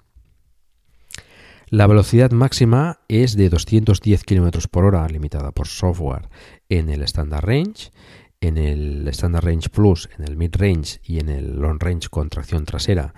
La 1.75 1.87
velocidad 1.87 2.31
máxima 2.31 3.01
es 3.09 3.35
de 3.35 3.49
210 3.49 4.23
km 4.23 4.69
por 4.69 4.85
hora, 4.85 5.05
limitada 5.09 5.51
por 5.51 5.67
software, 5.67 6.29
en 6.69 6.87
el 6.89 7.01
Standard 7.01 7.43
Range, 7.43 7.91
en 8.39 8.57
el 8.57 9.05
Standard 9.09 9.43
Range 9.43 9.67
Plus, 9.67 10.09
en 10.17 10.23
el 10.23 10.37
Mid 10.37 10.55
Range 10.55 11.01
y 11.03 11.19
en 11.19 11.27
el 11.27 11.59
Long 11.59 11.77
Range 11.77 12.07
con 12.07 12.29
tracción 12.29 12.63
trasera 12.63 13.13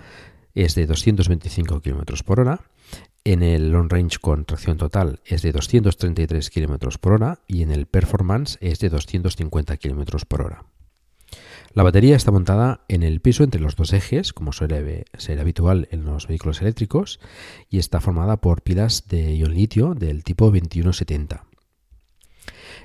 es 0.54 0.74
de 0.74 0.86
225 0.86 1.80
km 1.80 2.24
por 2.24 2.40
hora. 2.40 2.62
En 3.22 3.44
el 3.44 3.70
Long 3.70 3.88
Range 3.88 4.18
con 4.20 4.44
tracción 4.44 4.76
total 4.76 5.20
es 5.24 5.42
de 5.42 5.52
233 5.52 6.50
km 6.50 6.98
por 6.98 7.12
hora 7.12 7.38
y 7.46 7.62
en 7.62 7.70
el 7.70 7.86
Performance 7.86 8.58
es 8.60 8.80
de 8.80 8.88
250 8.88 9.76
km 9.76 10.26
por 10.26 10.42
hora. 10.42 10.64
La 11.78 11.84
batería 11.84 12.16
está 12.16 12.32
montada 12.32 12.80
en 12.88 13.04
el 13.04 13.20
piso 13.20 13.44
entre 13.44 13.60
los 13.60 13.76
dos 13.76 13.92
ejes, 13.92 14.32
como 14.32 14.50
suele 14.50 15.04
ser 15.16 15.38
habitual 15.38 15.86
en 15.92 16.04
los 16.04 16.26
vehículos 16.26 16.60
eléctricos, 16.60 17.20
y 17.70 17.78
está 17.78 18.00
formada 18.00 18.38
por 18.38 18.62
pilas 18.62 19.06
de 19.06 19.36
ion 19.36 19.54
litio 19.54 19.94
del 19.94 20.24
tipo 20.24 20.46
2170. 20.46 21.44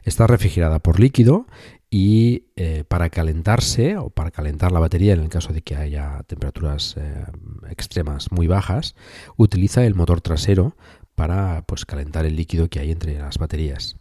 Está 0.03 0.27
refrigerada 0.27 0.77
por 0.77 0.99
líquido 0.99 1.47
y 1.89 2.49
eh, 2.55 2.83
para 2.87 3.09
calentarse 3.09 3.97
o 3.97 4.11
para 4.11 4.29
calentar 4.29 4.71
la 4.71 4.79
batería 4.79 5.13
en 5.13 5.21
el 5.21 5.29
caso 5.29 5.53
de 5.53 5.63
que 5.63 5.75
haya 5.75 6.21
temperaturas 6.27 6.93
eh, 6.95 7.25
extremas 7.71 8.31
muy 8.31 8.45
bajas, 8.45 8.93
utiliza 9.37 9.87
el 9.87 9.95
motor 9.95 10.21
trasero 10.21 10.77
para 11.15 11.63
pues, 11.65 11.85
calentar 11.85 12.27
el 12.27 12.35
líquido 12.35 12.69
que 12.69 12.79
hay 12.79 12.91
entre 12.91 13.17
las 13.17 13.39
baterías. 13.39 13.95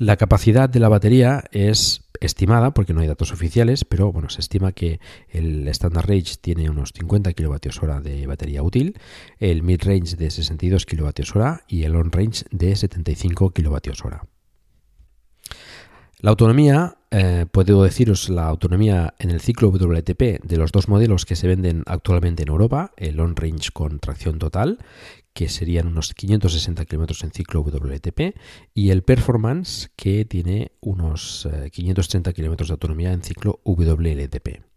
La 0.00 0.16
capacidad 0.16 0.66
de 0.66 0.80
la 0.80 0.88
batería 0.88 1.44
es 1.52 2.08
estimada, 2.22 2.72
porque 2.72 2.94
no 2.94 3.02
hay 3.02 3.06
datos 3.06 3.32
oficiales, 3.32 3.84
pero 3.84 4.10
bueno, 4.10 4.30
se 4.30 4.40
estima 4.40 4.72
que 4.72 4.98
el 5.28 5.68
Standard 5.68 6.08
Range 6.08 6.36
tiene 6.40 6.70
unos 6.70 6.94
50 6.96 7.34
kWh 7.34 8.00
de 8.02 8.26
batería 8.26 8.62
útil, 8.62 8.98
el 9.40 9.62
Mid 9.62 9.82
Range 9.82 10.16
de 10.16 10.30
62 10.30 10.86
kWh 10.86 11.64
y 11.68 11.82
el 11.82 11.92
Long 11.92 12.10
Range 12.10 12.46
de 12.50 12.76
75 12.76 13.52
kWh. 13.52 14.16
La 16.20 16.30
autonomía, 16.30 16.96
eh, 17.10 17.46
puedo 17.50 17.82
deciros 17.82 18.28
la 18.28 18.46
autonomía 18.46 19.14
en 19.18 19.30
el 19.30 19.40
ciclo 19.40 19.70
WLTP 19.70 20.42
de 20.42 20.56
los 20.56 20.70
dos 20.70 20.88
modelos 20.88 21.26
que 21.26 21.34
se 21.34 21.48
venden 21.48 21.82
actualmente 21.86 22.44
en 22.44 22.50
Europa, 22.50 22.92
el 22.96 23.16
Long 23.16 23.36
Range 23.36 23.70
con 23.72 23.98
tracción 23.98 24.38
total, 24.38 24.78
que 25.32 25.48
serían 25.48 25.88
unos 25.88 26.14
560 26.14 26.84
kilómetros 26.84 27.24
en 27.24 27.32
ciclo 27.32 27.62
WLTP, 27.62 28.36
y 28.74 28.90
el 28.90 29.02
Performance, 29.02 29.90
que 29.96 30.24
tiene 30.24 30.72
unos 30.80 31.48
530 31.72 32.30
eh, 32.30 32.32
kilómetros 32.32 32.68
de 32.68 32.74
autonomía 32.74 33.12
en 33.12 33.22
ciclo 33.22 33.60
WLTP. 33.64 34.69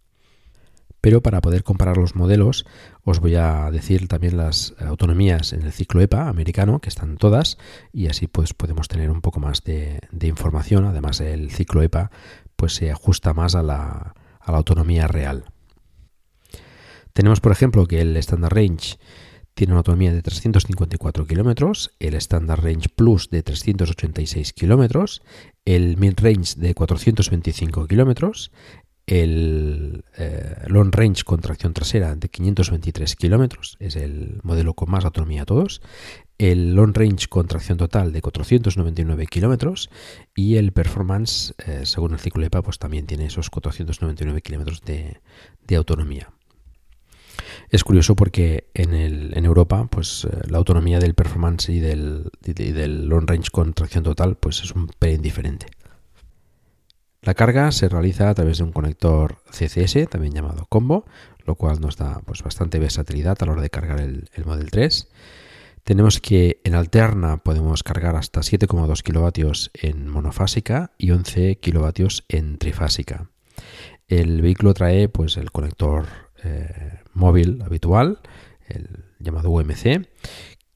Pero 1.04 1.22
para 1.22 1.42
poder 1.42 1.64
comparar 1.64 1.98
los 1.98 2.16
modelos, 2.16 2.66
os 3.04 3.20
voy 3.20 3.36
a 3.36 3.70
decir 3.72 4.08
también 4.08 4.38
las 4.38 4.74
autonomías 4.80 5.52
en 5.52 5.64
el 5.64 5.74
ciclo 5.74 6.00
EPA 6.00 6.30
americano, 6.30 6.80
que 6.80 6.88
están 6.88 7.18
todas, 7.18 7.58
y 7.92 8.08
así 8.08 8.28
pues 8.28 8.54
podemos 8.54 8.88
tener 8.88 9.12
un 9.12 9.20
poco 9.20 9.42
más 9.42 9.66
de, 9.66 10.00
información. 10.22 10.86
Además, 10.86 11.20
el 11.20 11.52
ciclo 11.52 11.82
EPA 11.82 12.10
pues 12.56 12.76
se 12.76 12.90
ajusta 12.90 13.34
más 13.34 13.54
a 13.54 13.64
la, 13.64 14.16
a 14.40 14.52
la 14.54 14.58
autonomía 14.58 15.10
real. 15.10 15.44
Tenemos, 17.12 17.42
por 17.42 17.52
ejemplo, 17.52 17.86
que 17.86 18.00
el 18.00 18.16
Standard 18.16 18.54
Range 18.54 18.98
Tiene 19.56 19.74
una 19.74 19.80
autonomía 19.80 20.14
de 20.14 20.22
354 20.22 21.28
kilómetros, 21.28 21.92
el 22.00 22.14
Standard 22.14 22.64
Range 22.64 22.88
Plus 22.88 23.30
de 23.30 23.44
386 23.44 24.54
kilómetros, 24.54 25.22
el 25.66 25.98
Mid 25.98 26.14
Range 26.16 26.56
de 26.56 26.74
425 26.74 27.88
kilómetros, 27.88 28.52
el 29.06 30.06
eh, 30.18 30.56
Long 30.68 30.94
Range 30.94 31.24
con 31.24 31.42
tracción 31.42 31.74
trasera 31.74 32.16
de 32.16 32.30
523 32.30 33.16
kilómetros, 33.16 33.76
es 33.80 33.96
el 33.96 34.40
modelo 34.44 34.74
con 34.74 34.90
más 34.90 35.04
autonomía 35.04 35.42
de 35.42 35.46
todos, 35.46 35.82
el 36.38 36.74
Long 36.74 36.96
Range 36.96 37.28
con 37.28 37.48
tracción 37.48 37.78
total 37.78 38.12
de 38.12 38.22
499 38.22 39.28
kilómetros 39.28 39.90
y 40.36 40.56
el 40.56 40.72
Performance, 40.72 41.54
eh, 41.66 41.86
según 41.86 42.14
el 42.14 42.20
ciclo 42.20 42.46
EPA, 42.46 42.62
pues 42.62 42.80
también 42.80 43.06
tiene 43.06 43.26
esos 43.26 43.50
499 43.50 44.42
kilómetros 44.42 44.82
de, 44.82 45.20
autonomía. 45.76 46.32
Es 47.70 47.84
curioso 47.84 48.16
porque 48.16 48.70
en, 48.74 49.46
Europa 49.46 49.88
pues, 49.90 50.26
eh, 50.26 50.38
la 50.48 50.60
autonomía 50.60 51.00
del 51.00 51.16
performance 51.16 51.70
y 51.70 51.80
del, 51.80 52.30
del, 52.42 53.08
long 53.08 53.28
range 53.28 53.50
con 53.52 53.74
tracción 53.74 54.04
total 54.04 54.36
pues, 54.38 54.62
es 54.64 54.72
un 54.72 54.88
pelín 54.88 55.22
diferente. 55.22 55.66
La 57.24 57.34
carga 57.34 57.72
se 57.72 57.88
realiza 57.88 58.30
a 58.30 58.34
través 58.34 58.58
de 58.58 58.66
un 58.66 58.74
conector 58.74 59.38
CCS, 59.50 60.10
también 60.10 60.34
llamado 60.34 60.66
combo, 60.68 61.06
lo 61.46 61.56
cual 61.56 61.80
nos 61.80 61.98
da 61.98 62.22
pues, 62.26 62.44
bastante 62.44 62.80
versatilidad 62.80 63.38
a 63.40 63.46
la 63.46 63.54
hora 63.54 63.62
de 63.62 63.70
cargar 63.70 64.02
el, 64.02 64.30
el 64.34 64.46
Model 64.46 64.70
3. 64.70 65.08
Tenemos 65.84 66.20
que 66.20 66.62
en 66.64 66.76
alterna 66.76 67.38
podemos 67.38 67.84
cargar 67.84 68.16
hasta 68.16 68.42
7,2 68.42 69.04
kilovatios 69.04 69.72
en 69.74 70.08
monofásica 70.08 70.92
y 70.98 71.12
11 71.12 71.58
kilovatios 71.60 72.26
en 72.30 72.58
trifásica. 72.58 73.30
El 74.08 74.42
vehículo 74.42 74.74
trae 74.74 75.10
pues 75.10 75.38
el 75.38 75.52
conector 75.52 76.08
eh, 76.44 77.00
móvil 77.14 77.62
habitual, 77.64 78.20
el 78.68 79.06
llamado 79.20 79.50
UMC, 79.50 80.08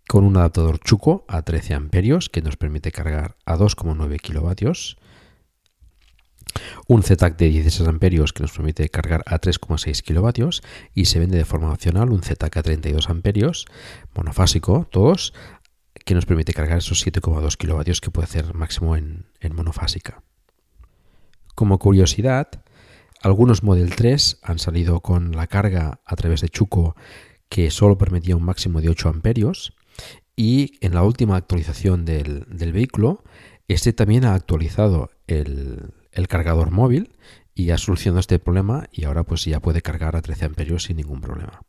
con 0.08 0.24
un 0.24 0.38
adaptador 0.38 0.80
Chuco 0.80 1.25
a 1.27 1.42
13 1.42 1.74
amperios 1.74 2.30
que 2.30 2.42
nos 2.42 2.58
permite 2.58 2.92
cargar 2.92 3.36
a 3.46 3.58
2,9 3.58 4.20
kilovatios. 4.20 4.98
Un 6.88 7.04
ZTAC 7.04 7.38
de 7.38 7.50
16 7.50 7.88
amperios 7.88 8.34
que 8.34 8.44
nos 8.44 8.52
permite 8.52 8.90
cargar 8.90 9.24
a 9.26 9.40
3,6 9.40 10.02
kilovatios 10.02 10.64
y 10.94 11.06
se 11.06 11.20
vende 11.20 11.38
de 11.38 11.46
forma 11.46 11.72
opcional 11.72 12.12
un 12.12 12.22
ZTAC 12.22 12.58
a 12.58 12.64
32 12.64 13.10
amperios 13.10 13.66
monofásico, 14.16 14.88
todos, 14.92 15.34
que 16.06 16.16
nos 16.16 16.26
permite 16.26 16.54
cargar 16.54 16.78
esos 16.78 17.06
7,2 17.06 17.58
kilovatios 17.58 18.02
que 18.02 18.12
puede 18.12 18.26
hacer 18.26 18.54
máximo 18.54 18.96
en, 18.96 19.26
en 19.40 19.56
monofásica. 19.56 20.24
Como 21.56 21.80
curiosidad, 21.80 22.50
algunos 23.22 23.64
Model 23.64 23.96
3 23.96 24.40
han 24.44 24.60
salido 24.60 25.02
con 25.02 25.36
la 25.36 25.48
carga 25.48 26.02
a 26.06 26.16
través 26.16 26.42
de 26.42 26.50
Chuco 26.50 26.96
que 27.50 27.72
solo 27.72 27.98
permitía 27.98 28.36
un 28.36 28.44
máximo 28.44 28.82
de 28.82 28.90
8 28.90 29.10
amperios 29.10 29.74
y 30.36 30.78
en 30.82 30.94
la 30.94 31.04
última 31.04 31.36
actualización 31.36 32.06
del, 32.06 32.46
vehículo 32.48 33.24
este 33.68 33.92
también 33.92 34.24
ha 34.24 34.36
actualizado 34.36 35.10
el, 35.26 35.94
cargador 36.26 36.72
móvil 36.72 37.12
y 37.54 37.70
ha 37.70 37.78
solucionado 37.78 38.20
este 38.20 38.40
problema 38.40 38.88
y 38.92 39.04
ahora 39.04 39.24
pues 39.24 39.46
ya 39.46 39.60
puede 39.60 39.84
cargar 39.84 40.16
a 40.16 40.22
13 40.24 40.46
amperios 40.46 40.84
sin 40.86 40.98
ningún 40.98 41.22
problema. 41.22 41.62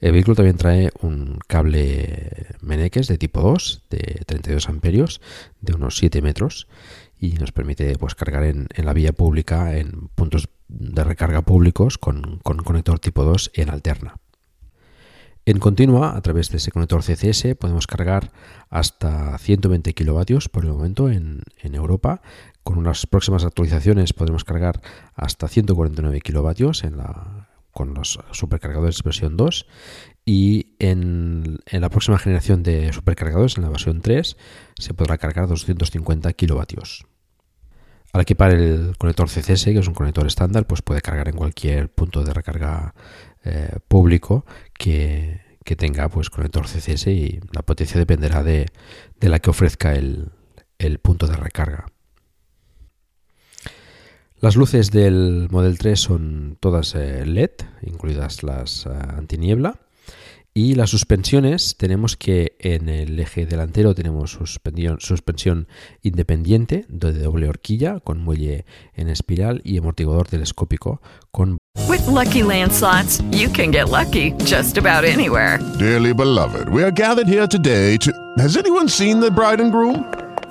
El 0.00 0.12
vehículo 0.12 0.36
también 0.36 0.58
trae 0.58 0.90
un 1.00 1.38
cable 1.48 2.46
Meneques 2.60 3.08
de 3.08 3.18
tipo 3.18 3.40
2 3.40 3.86
de 3.90 4.22
32 4.26 4.68
amperios 4.68 5.20
de 5.60 5.74
unos 5.74 5.96
7 5.96 6.22
metros 6.22 6.68
y 7.18 7.32
nos 7.32 7.52
permite 7.52 7.96
pues, 7.98 8.14
cargar 8.14 8.44
en, 8.44 8.68
la 8.76 8.92
vía 8.92 9.12
pública 9.12 9.76
en 9.76 10.08
puntos 10.14 10.48
de 10.68 11.04
recarga 11.04 11.42
públicos 11.42 11.98
con, 11.98 12.40
conector 12.42 12.98
tipo 12.98 13.24
2 13.24 13.52
en 13.54 13.70
alterna. 13.70 14.16
En 15.46 15.60
continua, 15.60 16.16
a 16.16 16.20
través 16.22 16.50
de 16.50 16.56
ese 16.56 16.72
conector 16.72 17.02
CCS, 17.04 17.54
podemos 17.56 17.86
cargar 17.86 18.32
hasta 18.68 19.38
120 19.38 19.94
kilovatios 19.94 20.48
por 20.48 20.64
el 20.64 20.72
momento 20.72 21.08
en, 21.08 21.44
Europa. 21.62 22.20
Con 22.66 22.78
unas 22.78 23.06
próximas 23.06 23.44
actualizaciones 23.44 24.12
podremos 24.12 24.42
cargar 24.42 24.80
hasta 25.14 25.46
149 25.46 26.20
kilovatios 26.20 26.82
en 26.82 26.96
la, 26.96 27.48
con 27.70 27.94
los 27.94 28.18
supercargadores 28.32 29.04
versión 29.04 29.36
2 29.36 29.68
y 30.24 30.74
en, 30.80 31.60
la 31.70 31.88
próxima 31.90 32.18
generación 32.18 32.64
de 32.64 32.92
supercargadores, 32.92 33.56
en 33.56 33.62
la 33.62 33.68
versión 33.68 34.00
3, 34.00 34.36
se 34.80 34.94
podrá 34.94 35.16
cargar 35.16 35.46
250 35.46 36.32
kilovatios. 36.32 37.06
Al 38.12 38.22
equipar 38.22 38.50
el 38.50 38.96
conector 38.98 39.28
CCS, 39.28 39.66
que 39.66 39.78
es 39.78 39.86
un 39.86 39.94
conector 39.94 40.26
estándar, 40.26 40.66
pues 40.66 40.82
puede 40.82 41.02
cargar 41.02 41.28
en 41.28 41.36
cualquier 41.36 41.88
punto 41.88 42.24
de 42.24 42.34
recarga 42.34 42.96
eh, 43.44 43.78
público 43.86 44.44
que, 44.76 45.40
tenga 45.76 46.08
pues 46.08 46.30
conector 46.30 46.66
CCS 46.66 47.06
y 47.06 47.38
la 47.52 47.62
potencia 47.62 47.96
dependerá 47.96 48.42
de, 48.42 48.66
la 49.20 49.38
que 49.38 49.50
ofrezca 49.50 49.94
el, 49.94 50.32
punto 51.00 51.28
de 51.28 51.36
recarga. 51.36 51.86
Las 54.40 54.54
luces 54.54 54.90
del 54.90 55.48
Model 55.50 55.78
3 55.78 55.98
son 55.98 56.58
todas 56.60 56.94
eh, 56.94 57.24
LED, 57.24 57.52
incluidas 57.82 58.42
las 58.42 58.84
eh, 58.84 58.90
antiniebla. 58.90 59.80
Y 60.52 60.74
las 60.74 60.90
suspensiones, 60.90 61.76
tenemos 61.76 62.16
que 62.16 62.56
en 62.58 62.88
el 62.88 63.18
eje 63.18 63.44
delantero 63.44 63.94
tenemos 63.94 64.32
suspensión, 64.32 64.98
suspensión 65.00 65.68
independiente 66.02 66.84
de 66.88 67.12
doble 67.12 67.48
horquilla 67.48 68.00
con 68.00 68.20
muelle 68.20 68.64
en 68.94 69.08
espiral 69.08 69.60
y 69.64 69.78
amortiguador 69.78 70.28
telescópico 70.28 71.02
con 71.30 71.58
With 71.88 72.06
lucky 72.06 72.42
landslots, 72.42 73.22
you 73.30 73.50
can 73.50 73.70
get 73.70 73.90
lucky 73.90 74.32
just 74.44 74.78
about 74.78 75.04
anywhere. 75.04 75.58
Dearly 75.78 76.14
beloved, 76.14 76.70
we 76.70 76.82
are 76.82 76.92
gathered 76.92 77.28
here 77.28 77.46
today 77.46 77.98
to 77.98 78.10
Has 78.38 78.56
anyone 78.56 78.88
seen 78.88 79.20
the 79.20 79.30
bride 79.30 79.60
and 79.60 79.70
groom? 79.70 80.04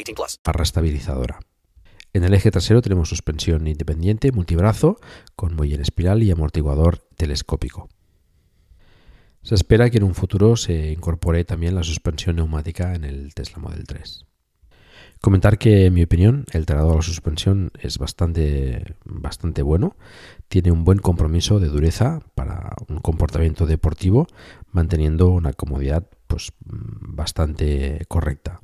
18 0.00 0.14
plus. 0.14 0.40
Barra 0.44 0.62
estabilizadora. 0.62 1.40
En 2.12 2.24
el 2.24 2.34
eje 2.34 2.50
trasero 2.50 2.82
tenemos 2.82 3.08
suspensión 3.08 3.66
independiente 3.68 4.32
multibrazo 4.32 4.98
con 5.36 5.54
muelle 5.54 5.76
en 5.76 5.82
espiral 5.82 6.22
y 6.22 6.30
amortiguador 6.30 6.98
telescópico. 7.16 7.88
Se 9.42 9.54
espera 9.54 9.88
que 9.90 9.98
en 9.98 10.04
un 10.04 10.14
futuro 10.14 10.56
se 10.56 10.92
incorpore 10.92 11.44
también 11.44 11.74
la 11.74 11.82
suspensión 11.82 12.36
neumática 12.36 12.94
en 12.94 13.04
el 13.04 13.32
Tesla 13.32 13.58
Model 13.58 13.86
3. 13.86 14.26
Comentar 15.20 15.58
que, 15.58 15.86
en 15.86 15.94
mi 15.94 16.02
opinión, 16.02 16.46
el 16.52 16.66
tratado 16.66 16.90
de 16.90 16.96
la 16.96 17.02
suspensión 17.02 17.70
es 17.78 17.98
bastante, 17.98 18.96
bastante 19.04 19.62
bueno. 19.62 19.96
Tiene 20.48 20.72
un 20.72 20.84
buen 20.84 20.98
compromiso 20.98 21.60
de 21.60 21.68
dureza 21.68 22.20
para 22.34 22.74
un 22.88 23.00
comportamiento 23.00 23.66
deportivo, 23.66 24.26
manteniendo 24.72 25.28
una 25.28 25.52
comodidad 25.52 26.08
pues, 26.26 26.52
bastante 26.64 28.04
correcta. 28.08 28.62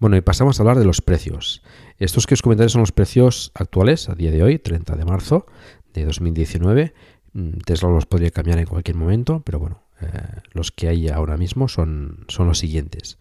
Bueno, 0.00 0.16
y 0.16 0.20
pasamos 0.20 0.58
a 0.58 0.62
hablar 0.62 0.78
de 0.78 0.84
los 0.84 1.00
precios. 1.00 1.62
Estos 1.98 2.26
que 2.26 2.34
os 2.34 2.42
comentaré 2.42 2.70
son 2.70 2.80
los 2.80 2.90
precios 2.90 3.52
actuales 3.54 4.08
a 4.08 4.14
día 4.14 4.32
de 4.32 4.42
hoy, 4.42 4.58
30 4.58 4.96
de 4.96 5.04
marzo 5.04 5.46
de 5.94 6.04
2019, 6.04 6.94
Mm, 7.32 7.58
Tesla 7.64 7.88
los 7.90 8.06
podría 8.06 8.30
cambiar 8.30 8.58
en 8.58 8.66
cualquier 8.66 8.96
momento, 8.96 9.42
pero 9.44 9.58
bueno, 9.58 9.82
eh, 10.00 10.08
los 10.52 10.70
que 10.72 10.88
hay 10.88 11.08
ahora 11.08 11.36
mismo 11.36 11.68
son, 11.68 12.24
son 12.28 12.48
los 12.48 12.58
siguientes. 12.58 13.18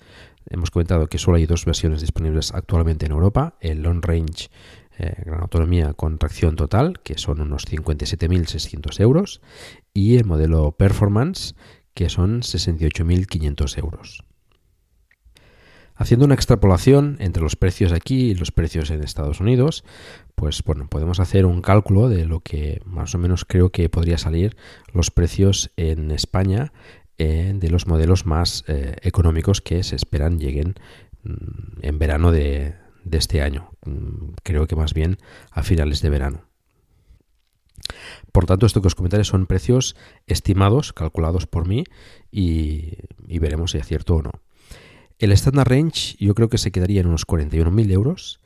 Hemos 0.49 0.71
comentado 0.71 1.07
que 1.07 1.19
solo 1.19 1.37
hay 1.37 1.45
dos 1.45 1.65
versiones 1.65 2.01
disponibles 2.01 2.53
actualmente 2.53 3.05
en 3.05 3.11
Europa, 3.11 3.55
el 3.61 3.83
Long 3.83 4.03
Range 4.03 4.49
eh, 4.97 5.23
Gran 5.25 5.41
Autonomía 5.41 5.93
con 5.93 6.17
tracción 6.17 6.55
total, 6.55 6.99
que 7.01 7.17
son 7.17 7.41
unos 7.41 7.67
57.600 7.67 8.99
euros, 8.99 9.41
y 9.93 10.17
el 10.17 10.25
modelo 10.25 10.71
Performance, 10.71 11.55
que 11.93 12.09
son 12.09 12.41
68.500 12.41 13.77
euros. 13.77 14.23
Haciendo 15.99 16.23
una 16.23 16.35
extrapolación 16.35 17.17
entre 17.19 17.43
los 17.43 17.57
precios 17.57 17.91
aquí 17.91 18.29
y 18.29 18.33
los 18.33 18.53
precios 18.53 18.89
en 18.89 19.03
Estados 19.03 19.41
Unidos, 19.41 19.83
pues 20.33 20.63
bueno, 20.63 20.87
podemos 20.87 21.19
hacer 21.19 21.45
un 21.45 21.61
cálculo 21.61 22.07
de 22.07 22.25
lo 22.25 22.39
que 22.39 22.81
más 22.85 23.13
o 23.15 23.17
menos 23.17 23.43
creo 23.43 23.71
que 23.71 23.89
podría 23.89 24.17
salir 24.17 24.55
los 24.93 25.11
precios 25.11 25.71
en 25.75 26.11
España 26.11 26.71
eh, 27.17 27.51
de 27.53 27.69
los 27.69 27.85
modelos 27.85 28.25
más 28.25 28.63
eh, 28.69 28.95
económicos 29.01 29.59
que 29.59 29.83
se 29.83 29.97
esperan 29.97 30.39
lleguen 30.39 30.75
mm, 31.23 31.81
en 31.81 31.99
verano 31.99 32.31
de, 32.31 32.75
este 33.11 33.41
año. 33.41 33.71
Mm, 33.85 34.35
creo 34.41 34.67
que 34.67 34.77
más 34.77 34.93
bien 34.93 35.17
a 35.51 35.63
finales 35.63 36.01
de 36.01 36.09
verano. 36.11 36.45
Por 38.31 38.45
tanto, 38.45 38.65
esto 38.65 38.81
que 38.81 38.89
son 39.25 39.47
precios 39.47 39.97
estimados, 40.27 40.93
calculados 40.93 41.45
por 41.45 41.67
mí, 41.67 41.83
y, 42.31 42.93
y 43.27 43.39
veremos 43.39 43.71
si 43.71 43.79
acierto 43.79 44.15
o 44.15 44.21
no. 44.21 44.31
El 45.19 45.33
Standard 45.33 45.67
Range 45.67 46.15
yo 46.17 46.33
creo 46.33 46.47
que 46.47 46.57
se 46.57 46.71
quedaría 46.71 47.01
en 47.01 47.07
unos 47.07 47.27
41.000 47.27 47.91
euros. 47.91 48.39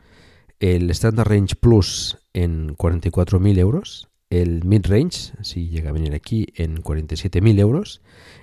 El 0.59 0.89
Standard 0.89 1.27
Range 1.27 1.55
Plus 1.55 2.17
en 2.33 2.75
44.000 2.75 3.59
euros. 3.59 4.09
El 4.31 4.65
Mid 4.65 4.87
Range, 4.87 5.33
si 5.41 5.69
llega 5.69 5.91
a 5.91 5.93
venir 5.93 6.15
aquí, 6.15 6.47
en 6.55 6.81
47.000 6.81 7.59
euros. 7.59 8.01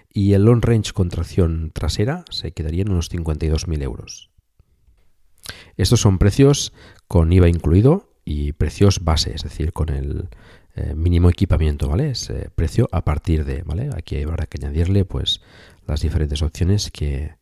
Y 0.09 0.35
el 0.35 0.45
Long 0.45 0.64
Range 0.64 0.93
con 0.93 1.09
tracción 1.09 1.73
trasera 1.75 2.25
se 2.31 2.53
quedaría 2.53 2.83
en 2.83 2.93
unos 2.93 3.11
52.000 3.11 3.83
euros. 3.83 4.31
Estos 5.77 6.01
son 6.01 6.19
precios 6.19 6.73
con 7.09 7.33
IVA 7.33 7.49
incluido 7.49 8.14
y 8.25 8.53
precios 8.53 9.03
base, 9.03 9.35
es 9.35 9.43
decir, 9.43 9.73
con 9.73 9.88
el 9.88 10.29
eh, 10.77 10.95
mínimo 10.95 11.31
equipamiento, 11.31 11.88
¿vale? 11.88 12.11
Es 12.11 12.31
eh, 12.31 12.49
precio 12.55 12.88
a 12.93 13.03
partir 13.05 13.45
de, 13.45 13.64
¿vale? 13.64 13.90
Aquí 13.97 14.23
habrá 14.23 14.47
que 14.47 14.64
añadirle 14.64 15.05
pues 15.05 15.40
las 15.87 16.03
diferentes 16.03 16.43
opciones 16.43 16.93
que, 16.93 17.39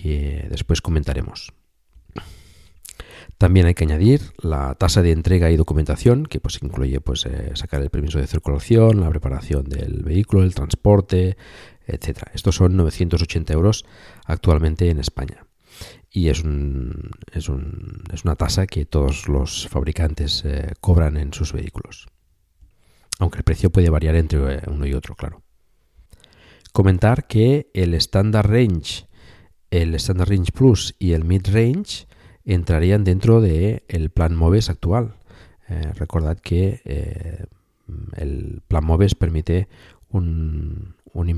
que 0.00 0.46
después 0.48 0.80
comentaremos. 0.80 1.52
También 3.36 3.66
hay 3.66 3.74
que 3.74 3.84
añadir 3.84 4.32
la 4.38 4.74
tasa 4.74 5.02
de 5.02 5.12
entrega 5.12 5.50
y 5.50 5.56
documentación, 5.56 6.26
que 6.26 6.40
pues 6.40 6.58
incluye 6.62 7.00
pues, 7.00 7.26
eh, 7.26 7.50
sacar 7.54 7.82
el 7.82 7.90
permiso 7.90 8.18
de 8.18 8.26
circulación, 8.26 9.00
la 9.00 9.10
preparación 9.10 9.64
del 9.64 10.02
vehículo, 10.02 10.42
el 10.42 10.54
transporte, 10.54 11.36
etc. 11.86 12.22
Estos 12.32 12.56
son 12.56 12.76
980 12.76 13.52
euros 13.52 13.84
actualmente 14.24 14.88
en 14.88 14.98
España. 15.00 15.46
Y 16.10 16.28
es, 16.28 16.42
un, 16.42 17.10
es, 17.32 17.48
un, 17.48 18.02
es 18.12 18.24
una 18.24 18.36
tasa 18.36 18.66
que 18.66 18.86
todos 18.86 19.28
los 19.28 19.68
fabricantes 19.68 20.44
eh, 20.44 20.72
cobran 20.80 21.16
en 21.16 21.32
sus 21.32 21.52
vehículos. 21.52 22.06
Aunque 23.18 23.38
el 23.38 23.44
precio 23.44 23.70
puede 23.70 23.90
variar 23.90 24.14
entre 24.14 24.54
eh, 24.54 24.60
uno 24.68 24.86
y 24.86 24.94
otro, 24.94 25.16
claro. 25.16 25.42
Comentar 26.72 27.26
que 27.26 27.70
el 27.74 27.94
Standard 27.94 28.48
Range 28.48 29.07
el 29.70 29.94
Standard 29.94 30.28
Range 30.30 30.52
Plus 30.52 30.94
y 30.98 31.12
el 31.12 31.24
Mid 31.24 31.46
Range 31.52 32.06
entrarían 32.44 33.04
dentro 33.04 33.40
del 33.40 33.82
el 33.88 34.10
plan 34.10 34.34
MOVES 34.34 34.70
actual. 34.70 35.14
Eh, 35.68 35.92
recordad 35.94 36.38
que 36.38 36.80
eh, 36.84 37.44
el 38.16 38.62
plan 38.66 38.84
MOVES 38.84 39.14
permite 39.14 39.68
un, 40.10 40.94
un, 41.12 41.28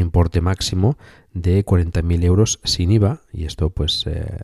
importe 0.00 0.40
máximo 0.40 0.98
de 1.32 1.64
40.000 1.64 2.24
euros 2.24 2.60
sin 2.64 2.90
IVA 2.90 3.22
y 3.32 3.44
esto 3.44 3.70
pues 3.70 4.06
eh, 4.06 4.38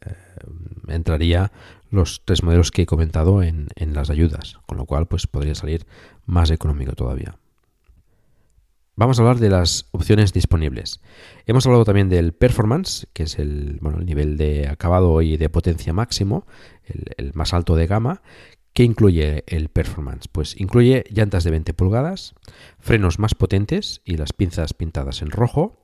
entraría 0.89 1.53
los 1.91 2.23
tres 2.25 2.43
modelos 2.43 2.71
que 2.71 2.83
he 2.83 2.87
comentado 2.87 3.43
en, 3.43 3.69
en 3.77 3.95
las 3.95 4.11
ayudas, 4.11 4.59
con 4.67 4.79
lo 4.79 4.87
cual 4.87 5.07
pues 5.07 5.27
podría 5.27 5.55
salir 5.55 5.87
más 6.27 6.51
económico 6.51 6.93
todavía. 6.93 7.37
Vamos 8.97 9.19
a 9.19 9.23
hablar 9.23 9.39
de 9.39 9.51
las 9.51 9.87
opciones 9.91 10.33
disponibles. 10.33 11.01
Hemos 11.47 11.67
hablado 11.67 11.85
también 11.85 12.09
del 12.09 12.33
performance, 12.33 13.09
que 13.13 13.25
es 13.25 13.41
el, 13.41 13.81
nivel 14.05 14.37
de 14.37 14.69
acabado 14.69 15.21
y 15.21 15.37
de 15.37 15.49
potencia 15.49 15.93
máximo, 15.93 16.47
el, 16.85 17.33
más 17.35 17.55
alto 17.55 17.75
de 17.75 17.89
gama. 17.89 18.23
¿Qué 18.73 18.85
incluye 18.85 19.43
el 19.49 19.69
performance? 19.69 20.29
Pues 20.29 20.61
incluye 20.61 21.05
llantas 21.11 21.43
de 21.43 21.51
20 21.51 21.75
pulgadas, 21.75 22.35
frenos 22.79 23.19
más 23.19 23.35
potentes 23.35 24.01
y 24.05 24.17
las 24.17 24.33
pinzas 24.33 24.75
pintadas 24.75 25.23
en 25.23 25.31
rojo, 25.31 25.81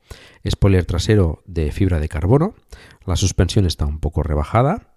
spoiler 0.48 0.84
trasero 0.84 1.42
de 1.46 1.72
fibra 1.72 1.98
de 1.98 2.08
carbono, 2.08 2.54
la 3.06 3.16
suspensión 3.16 3.66
está 3.66 3.86
un 3.86 3.98
poco 3.98 4.22
rebajada, 4.22 4.94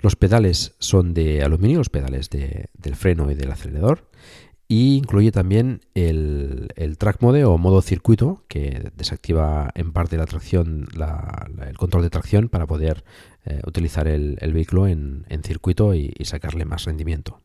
los 0.00 0.16
pedales 0.16 0.74
son 0.80 1.14
de 1.14 1.42
aluminio, 1.42 1.78
los 1.78 1.88
pedales 1.88 2.28
del 2.30 2.96
freno 2.96 3.30
y 3.30 3.34
del 3.34 3.52
acelerador, 3.52 4.10
incluye 4.74 5.32
también 5.32 5.80
el, 5.94 6.68
track 6.98 7.20
mode 7.20 7.44
o 7.44 7.58
modo 7.58 7.82
circuito 7.82 8.44
que 8.48 8.90
desactiva 8.96 9.70
en 9.74 9.92
parte 9.92 10.16
la 10.16 10.26
tracción, 10.26 10.88
el 11.66 11.76
control 11.76 12.02
de 12.02 12.10
tracción 12.10 12.48
para 12.48 12.66
poder 12.66 13.04
eh, 13.44 13.60
utilizar 13.66 14.08
el, 14.08 14.36
vehículo 14.52 14.86
en, 14.86 15.24
circuito 15.44 15.94
y, 15.94 16.12
sacarle 16.24 16.64
más 16.64 16.84
rendimiento. 16.84 17.40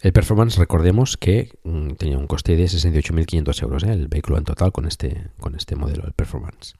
El 0.00 0.12
Performance, 0.12 0.56
recordemos 0.56 1.16
que 1.16 1.52
mm, 1.64 1.90
tenía 1.92 2.18
un 2.18 2.26
coste 2.26 2.56
de 2.56 2.64
68.500 2.64 3.62
euros, 3.62 3.84
¿eh? 3.84 3.92
el 3.92 4.08
vehículo 4.08 4.38
en 4.38 4.44
total 4.44 4.72
con 4.72 4.86
este, 4.86 5.28
con 5.38 5.54
este 5.54 5.76
modelo, 5.76 6.04
el 6.06 6.12
Performance. 6.12 6.74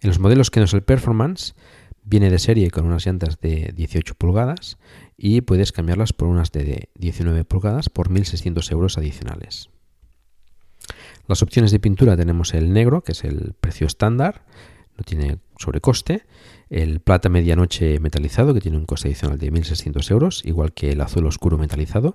En 0.00 0.08
los 0.08 0.18
modelos 0.18 0.50
que 0.50 0.60
no 0.60 0.64
es 0.64 0.72
el 0.72 0.82
Performance, 0.82 1.54
viene 2.04 2.30
de 2.30 2.38
serie 2.38 2.70
con 2.70 2.86
unas 2.86 3.04
llantas 3.04 3.38
de 3.40 3.72
18 3.74 4.14
pulgadas 4.14 4.78
y 5.18 5.40
puedes 5.42 5.72
cambiarlas 5.72 6.12
por 6.14 6.28
unas 6.28 6.52
de 6.52 6.88
19 6.94 7.44
pulgadas 7.44 7.90
por 7.90 8.08
1.600 8.08 8.70
euros 8.72 8.96
adicionales. 8.96 9.68
Las 11.26 11.42
opciones 11.42 11.72
de 11.72 11.80
pintura 11.80 12.16
tenemos 12.16 12.54
el 12.54 12.72
negro, 12.72 13.02
que 13.02 13.12
es 13.12 13.24
el 13.24 13.52
precio 13.60 13.86
estándar, 13.86 14.46
no 14.96 15.04
tiene 15.04 15.38
sobrecoste, 15.58 16.24
el 16.70 17.00
plata 17.00 17.28
medianoche 17.28 17.98
metalizado, 17.98 18.54
que 18.54 18.60
tiene 18.60 18.78
un 18.78 18.86
coste 18.86 19.08
adicional 19.08 19.38
de 19.38 19.52
1.600 19.52 20.10
euros, 20.10 20.42
igual 20.44 20.72
que 20.72 20.92
el 20.92 21.00
azul 21.00 21.26
oscuro 21.26 21.58
metalizado. 21.58 22.14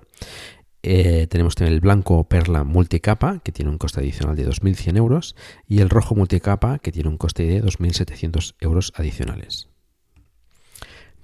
Eh, 0.82 1.26
tenemos 1.28 1.54
también 1.54 1.74
el 1.74 1.80
blanco 1.80 2.24
perla 2.24 2.64
multicapa, 2.64 3.40
que 3.42 3.52
tiene 3.52 3.70
un 3.70 3.78
coste 3.78 4.00
adicional 4.00 4.36
de 4.36 4.46
2.100 4.46 4.96
euros, 4.96 5.36
y 5.66 5.80
el 5.80 5.90
rojo 5.90 6.14
multicapa, 6.14 6.78
que 6.78 6.92
tiene 6.92 7.08
un 7.08 7.16
coste 7.16 7.44
de 7.44 7.62
2.700 7.62 8.54
euros 8.60 8.92
adicionales. 8.96 9.68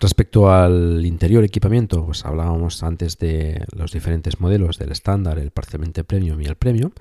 Respecto 0.01 0.51
al 0.51 1.05
interior 1.05 1.45
equipamiento, 1.45 2.07
pues 2.07 2.25
hablábamos 2.25 2.83
antes 2.83 3.19
de 3.19 3.67
los 3.77 3.93
diferentes 3.93 4.41
modelos 4.41 4.79
del 4.79 4.93
estándar, 4.93 5.39
el 5.39 5.51
parcialmente 5.51 6.05
premium 6.05 6.41
y 6.41 6.47
el 6.47 6.57
premium. 6.57 6.93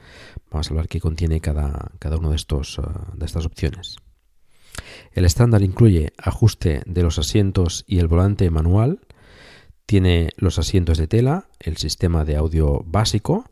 Vamos 0.52 0.68
a 0.68 0.72
hablar 0.72 0.90
qué 0.90 1.00
contiene 1.00 1.40
cada, 1.40 1.92
cada 1.98 2.18
uno 2.18 2.32
de, 2.32 2.36
uh, 2.36 3.18
de 3.18 3.26
estas 3.26 3.46
opciones. 3.46 3.96
El 5.14 5.24
estándar 5.24 5.62
incluye 5.62 6.12
ajuste 6.18 6.82
de 6.86 7.04
los 7.04 7.18
asientos 7.20 7.86
y 7.88 8.00
el 8.00 8.10
volante 8.10 8.50
manual. 8.50 9.00
Tiene 9.86 10.32
los 10.36 10.60
asientos 10.60 10.98
de 10.98 11.08
tela, 11.08 11.48
el 11.60 11.78
sistema 11.78 12.26
de 12.26 12.36
audio 12.36 12.84
básico. 12.86 13.50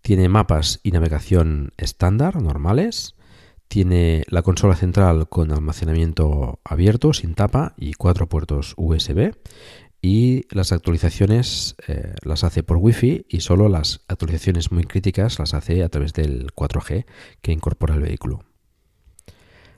Tiene 0.00 0.30
mapas 0.30 0.80
y 0.82 0.90
navegación 0.92 1.74
estándar 1.76 2.40
normales 2.40 3.14
tiene 3.68 4.24
la 4.28 4.42
consola 4.42 4.76
central 4.76 5.28
con 5.28 5.52
almacenamiento 5.52 6.60
abierto, 6.64 7.12
sin 7.12 7.34
tapa 7.34 7.74
y 7.76 7.94
cuatro 7.94 8.28
puertos 8.28 8.74
USB. 8.76 9.34
Y 10.00 10.44
las 10.54 10.70
actualizaciones 10.70 11.76
eh, 11.88 12.14
las 12.22 12.44
hace 12.44 12.62
por 12.62 12.76
Wi-Fi 12.76 13.26
y 13.28 13.40
solo 13.40 13.68
las 13.68 14.02
actualizaciones 14.06 14.70
muy 14.70 14.84
críticas 14.84 15.38
las 15.38 15.54
hace 15.54 15.82
a 15.82 15.88
través 15.88 16.12
del 16.12 16.52
4G 16.54 17.06
que 17.40 17.52
incorpora 17.52 17.94
el 17.94 18.02
vehículo. 18.02 18.44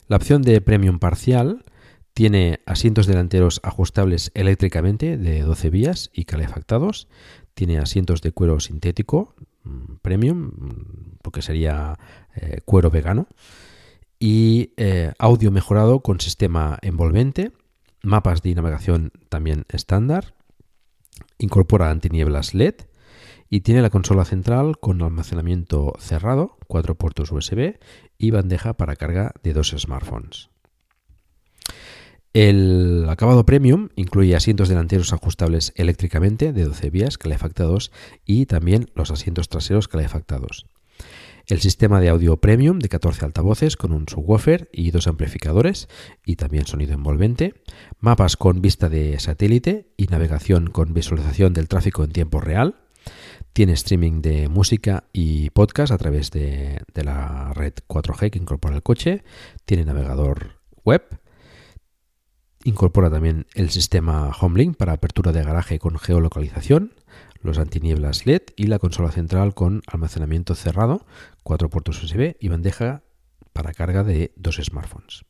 La 0.08 0.16
opción 0.16 0.42
de 0.42 0.60
Premium 0.60 0.98
parcial 0.98 1.64
tiene 2.12 2.60
asientos 2.66 3.06
delanteros 3.06 3.60
ajustables 3.62 4.32
eléctricamente 4.34 5.16
de 5.16 5.42
12 5.42 5.70
vías 5.70 6.10
y 6.12 6.24
calefactados. 6.24 7.08
Tiene 7.54 7.78
asientos 7.78 8.20
de 8.20 8.32
cuero 8.32 8.58
sintético 8.58 9.34
mm, 9.64 9.96
premium, 10.02 10.38
mm, 10.38 11.18
porque 11.22 11.42
sería 11.42 11.98
eh, 12.34 12.60
cuero 12.64 12.90
vegano 12.90 13.28
y 14.18 14.72
eh, 14.76 15.12
audio 15.18 15.50
mejorado 15.50 16.00
con 16.00 16.20
sistema 16.20 16.78
envolvente, 16.82 17.52
mapas 18.02 18.42
de 18.42 18.54
navegación 18.54 19.12
también 19.28 19.64
estándar, 19.68 20.34
incorpora 21.38 21.90
antinieblas 21.90 22.54
LED 22.54 22.74
y 23.48 23.60
tiene 23.60 23.82
la 23.82 23.90
consola 23.90 24.24
central 24.24 24.78
con 24.78 25.02
almacenamiento 25.02 25.94
cerrado, 25.98 26.56
cuatro 26.66 26.94
puertos 26.94 27.30
USB 27.30 27.78
y 28.18 28.30
bandeja 28.30 28.74
para 28.74 28.96
carga 28.96 29.32
de 29.42 29.52
dos 29.52 29.74
smartphones. 29.76 30.50
El 32.32 33.06
acabado 33.08 33.46
premium 33.46 33.88
incluye 33.96 34.36
asientos 34.36 34.68
delanteros 34.68 35.12
ajustables 35.12 35.72
eléctricamente 35.76 36.52
de 36.52 36.64
12 36.64 36.90
vías 36.90 37.16
calefactados 37.16 37.92
y 38.26 38.44
también 38.44 38.90
los 38.94 39.10
asientos 39.10 39.48
traseros 39.48 39.88
calefactados 39.88 40.66
el 41.46 41.60
sistema 41.60 42.00
de 42.00 42.08
audio 42.08 42.38
premium 42.38 42.78
de 42.78 42.88
14 42.88 43.24
altavoces 43.24 43.76
con 43.76 43.92
un 43.92 44.08
subwoofer 44.08 44.68
y 44.72 44.90
dos 44.90 45.06
amplificadores 45.06 45.88
y 46.24 46.36
también 46.36 46.66
sonido 46.66 46.94
envolvente, 46.94 47.54
mapas 48.00 48.36
con 48.36 48.60
vista 48.60 48.88
de 48.88 49.18
satélite 49.20 49.92
y 49.96 50.06
navegación 50.06 50.68
con 50.68 50.92
visualización 50.92 51.52
del 51.52 51.68
tráfico 51.68 52.02
en 52.02 52.10
tiempo 52.10 52.40
real, 52.40 52.76
tiene 53.52 53.74
streaming 53.74 54.22
de 54.22 54.48
música 54.48 55.04
y 55.12 55.50
podcast 55.50 55.92
a 55.92 55.98
través 55.98 56.30
de, 56.30 56.82
la 56.94 57.52
red 57.54 57.74
4G 57.88 58.30
que 58.30 58.38
incorpora 58.38 58.74
el 58.74 58.82
coche, 58.82 59.22
tiene 59.64 59.84
navegador 59.84 60.60
web, 60.84 61.02
Incorpora 62.66 63.08
también 63.08 63.46
el 63.54 63.70
sistema 63.70 64.32
HomeLink 64.40 64.76
para 64.76 64.94
apertura 64.94 65.30
de 65.30 65.44
garaje 65.44 65.78
con 65.78 66.00
geolocalización, 66.00 66.94
los 67.46 67.58
antinieblas 67.58 68.26
LED 68.26 68.42
y 68.56 68.66
la 68.66 68.78
consola 68.78 69.10
central 69.10 69.54
con 69.54 69.82
almacenamiento 69.86 70.54
cerrado, 70.54 71.06
cuatro 71.42 71.70
puertos 71.70 72.02
USB 72.02 72.36
y 72.40 72.48
bandeja 72.48 73.02
para 73.52 73.72
carga 73.72 74.04
de 74.04 74.32
dos 74.36 74.56
smartphones. 74.56 75.24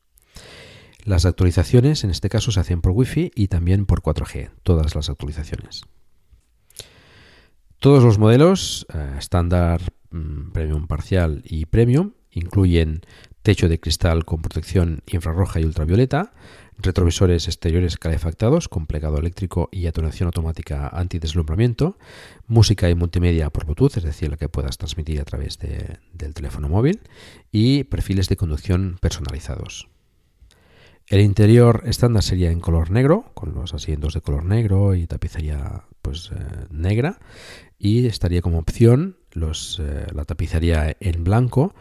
Las 1.05 1.25
actualizaciones 1.25 2.03
en 2.03 2.09
este 2.09 2.27
caso 2.27 2.51
se 2.51 2.59
hacen 2.59 2.81
por 2.81 2.91
Wi-Fi 2.91 3.31
y 3.33 3.47
también 3.47 3.85
por 3.85 4.01
4G, 4.01 4.49
todas 4.63 4.93
las 4.93 5.09
actualizaciones. 5.09 5.83
Todos 7.79 8.03
los 8.03 8.17
modelos 8.17 8.85
eh, 8.93 9.15
estándar, 9.17 9.81
mm, 10.11 10.51
premium 10.51 10.87
parcial 10.87 11.43
y 11.45 11.67
premium 11.67 12.11
incluyen 12.31 13.01
techo 13.41 13.69
de 13.69 13.79
cristal 13.79 14.25
con 14.25 14.41
protección 14.41 15.03
infrarroja 15.07 15.61
y 15.61 15.63
ultravioleta, 15.63 16.33
retrovisores 16.77 17.47
exteriores 17.47 17.97
calefactados 17.97 18.69
con 18.69 18.85
plegado 18.85 19.17
eléctrico 19.17 19.69
y 19.71 19.87
atonación 19.87 20.27
automática 20.27 20.87
antideslumbramiento, 20.87 21.97
música 22.47 22.89
y 22.89 22.95
multimedia 22.95 23.49
por 23.49 23.65
Bluetooth, 23.65 23.97
es 23.97 24.03
decir, 24.03 24.29
la 24.29 24.37
que 24.37 24.49
puedas 24.49 24.77
transmitir 24.77 25.19
a 25.19 25.25
través 25.25 25.57
del 25.59 26.33
teléfono 26.33 26.69
móvil, 26.69 27.01
y 27.51 27.83
perfiles 27.85 28.29
de 28.29 28.37
conducción 28.37 28.97
personalizados. 29.01 29.89
El 31.07 31.21
interior 31.21 31.83
estándar 31.85 32.21
sería 32.21 32.51
en 32.51 32.59
color 32.59 32.91
negro, 32.91 33.31
con 33.33 33.55
los 33.55 33.73
asientos 33.73 34.13
de 34.13 34.21
color 34.21 34.43
negro 34.43 34.93
y 34.93 35.07
tapicería 35.07 35.85
pues, 36.01 36.31
eh, 36.35 36.65
negra, 36.69 37.19
y 37.79 38.07
estaría 38.07 38.41
como 38.41 38.59
opción 38.59 39.17
los, 39.31 39.79
eh, 39.79 40.07
la 40.13 40.25
tapicería 40.25 40.97
en 40.99 41.23
blanco 41.23 41.73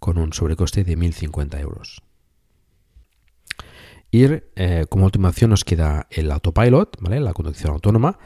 con 0.00 0.18
un 0.18 0.32
sobrecoste 0.32 0.82
de 0.82 0.98
1.050 0.98 1.60
euros. 1.60 2.02
Y 4.14 4.26
eh, 4.26 4.84
como 4.90 5.06
última 5.06 5.30
opción 5.30 5.50
nos 5.50 5.64
queda 5.64 6.06
el 6.10 6.30
autopilot, 6.30 6.98
¿vale? 7.00 7.18
la 7.18 7.32
conducción 7.32 7.72
autónoma, 7.72 8.18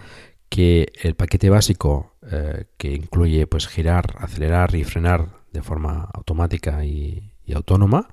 que 0.49 0.93
el 1.01 1.15
paquete 1.15 1.49
básico 1.49 2.17
eh, 2.29 2.65
que 2.77 2.93
incluye 2.93 3.47
pues, 3.47 3.69
girar, 3.69 4.17
acelerar 4.19 4.75
y 4.75 4.83
frenar 4.83 5.29
de 5.53 5.63
forma 5.63 6.11
automática 6.13 6.85
y, 6.85 7.33
autónoma 7.55 8.09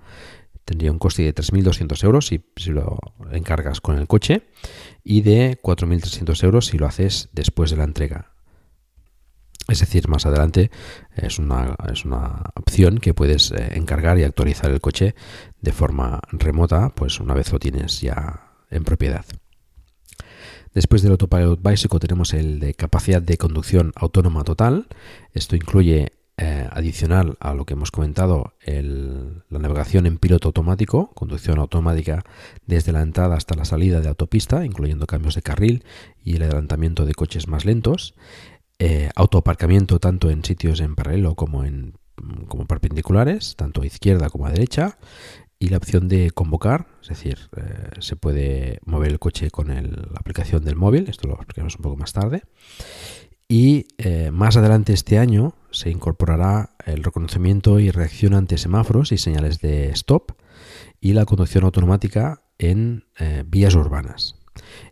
tendría 0.64 0.92
un 0.92 1.00
coste 1.00 1.24
de 1.24 1.34
3.200 1.34 2.04
euros 2.04 2.28
si, 2.28 2.46
si, 2.56 2.70
lo 2.70 3.00
encargas 3.32 3.82
con 3.82 3.98
el 3.98 4.08
coche 4.08 4.44
y 5.04 5.22
de 5.22 5.60
4.300 5.60 6.44
euros 6.44 6.68
si 6.68 6.78
lo 6.78 6.86
haces 6.86 7.30
después 7.34 7.72
de 7.72 7.78
la 7.78 7.84
entrega. 7.84 8.33
Es 9.70 9.80
decir, 9.80 10.10
más 10.10 10.26
adelante 10.26 10.72
es 11.16 11.40
una, 11.40 11.76
es 11.92 12.04
una 12.04 12.52
opción 12.56 12.98
que 12.98 13.14
puedes 13.14 13.52
eh, 13.52 13.72
encargar 13.76 14.20
y 14.20 14.24
actualizar 14.24 14.72
el 14.72 14.82
coche 14.82 15.16
de 15.62 15.72
forma 15.72 16.20
remota, 16.32 16.90
pues 16.90 17.20
una 17.20 17.34
vez 17.34 17.52
lo 17.52 17.60
tienes 17.60 18.02
ya 18.02 18.52
en 18.70 18.84
propiedad. 18.84 19.26
Después 20.74 21.02
del 21.02 21.12
Autopilot 21.12 21.62
básico 21.62 22.00
tenemos 22.00 22.34
el 22.34 22.60
de 22.60 22.74
capacidad 22.74 23.22
de 23.22 23.38
conducción 23.38 23.94
autónoma 23.96 24.44
total. 24.44 24.88
Esto 25.34 25.56
incluye, 25.56 26.14
eh, 26.38 26.68
adicional 26.72 27.38
a 27.40 27.54
lo 27.54 27.66
que 27.66 27.76
hemos 27.76 27.92
comentado, 27.92 28.56
la 28.66 29.60
navegación 29.60 30.08
en 30.08 30.18
piloto 30.18 30.48
automático, 30.50 31.12
conducción 31.14 31.60
automática 31.60 32.24
desde 32.66 32.92
la 32.92 33.04
entrada 33.04 33.36
hasta 33.36 33.56
la 33.56 33.66
salida 33.66 34.02
de 34.02 34.10
autopista, 34.10 34.66
incluyendo 34.66 35.06
cambios 35.06 35.36
de 35.36 35.44
carril 35.44 35.86
y 36.24 36.38
el 36.38 36.44
adelantamiento 36.44 37.06
de 37.06 37.14
coches 37.14 37.48
más 37.48 37.66
lentos 37.66 38.16
eh, 38.80 39.10
autoaparcamiento 39.16 40.00
tanto 40.00 40.30
en 40.30 40.44
sitios 40.44 40.80
en 40.80 40.96
paralelo 40.96 41.36
como 41.36 41.64
en 41.64 41.96
como 42.48 42.66
perpendiculares, 42.66 43.56
tanto 43.56 43.82
a 43.82 43.86
izquierda 43.86 44.30
como 44.30 44.46
a 44.46 44.52
derecha, 44.52 44.98
y 45.58 45.70
la 45.70 45.78
opción 45.78 46.08
de 46.08 46.32
convocar, 46.32 46.88
es 47.02 47.10
decir, 47.10 47.50
eh, 47.58 47.90
se 48.00 48.16
puede 48.16 48.80
mover 48.86 49.12
el 49.12 49.20
coche 49.20 49.50
con 49.50 49.68
la 49.68 50.20
aplicación 50.20 50.64
del 50.64 50.76
móvil, 50.76 51.08
esto 51.10 51.28
lo 51.28 51.36
explicaremos 51.36 51.76
un 51.76 51.82
poco 51.82 51.98
más 51.98 52.14
tarde. 52.14 52.44
Y 53.48 53.88
eh, 53.98 54.30
más 54.32 54.58
adelante 54.58 54.94
este 54.94 55.18
año 55.18 55.56
se 55.72 55.90
incorporará 55.90 56.76
el 56.86 57.04
reconocimiento 57.04 57.80
y 57.80 57.92
reacción 57.92 58.34
ante 58.36 58.58
semáforos 58.58 59.12
y 59.12 59.18
señales 59.18 59.60
de 59.60 59.90
stop 59.90 60.34
y 61.02 61.14
la 61.14 61.26
conducción 61.26 61.64
automática 61.64 62.44
en 62.58 63.06
vías 63.48 63.76
urbanas. 63.76 64.43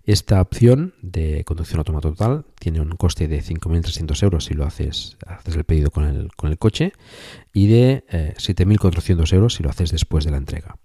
Esta 0.03 0.41
opción 0.41 0.93
de 1.01 1.43
conducción 1.43 1.79
autónoma 1.79 2.01
total 2.01 2.45
tiene 2.59 2.81
un 2.81 2.91
coste 2.91 3.27
de 3.27 3.43
5.300 3.43 4.23
euros 4.23 4.45
si 4.45 4.53
lo 4.53 4.65
haces, 4.65 5.17
haces 5.27 5.55
el 5.55 5.63
pedido 5.63 5.91
con 5.91 6.05
el, 6.05 6.33
con 6.35 6.49
el 6.49 6.57
coche 6.57 6.93
y 7.53 7.67
de 7.67 8.03
7.400 8.09 9.31
eh, 9.31 9.35
euros 9.35 9.53
si 9.55 9.63
lo 9.63 9.69
haces 9.69 9.91
después 9.91 10.25
de 10.25 10.31
la 10.31 10.37
entrega. 10.37 10.77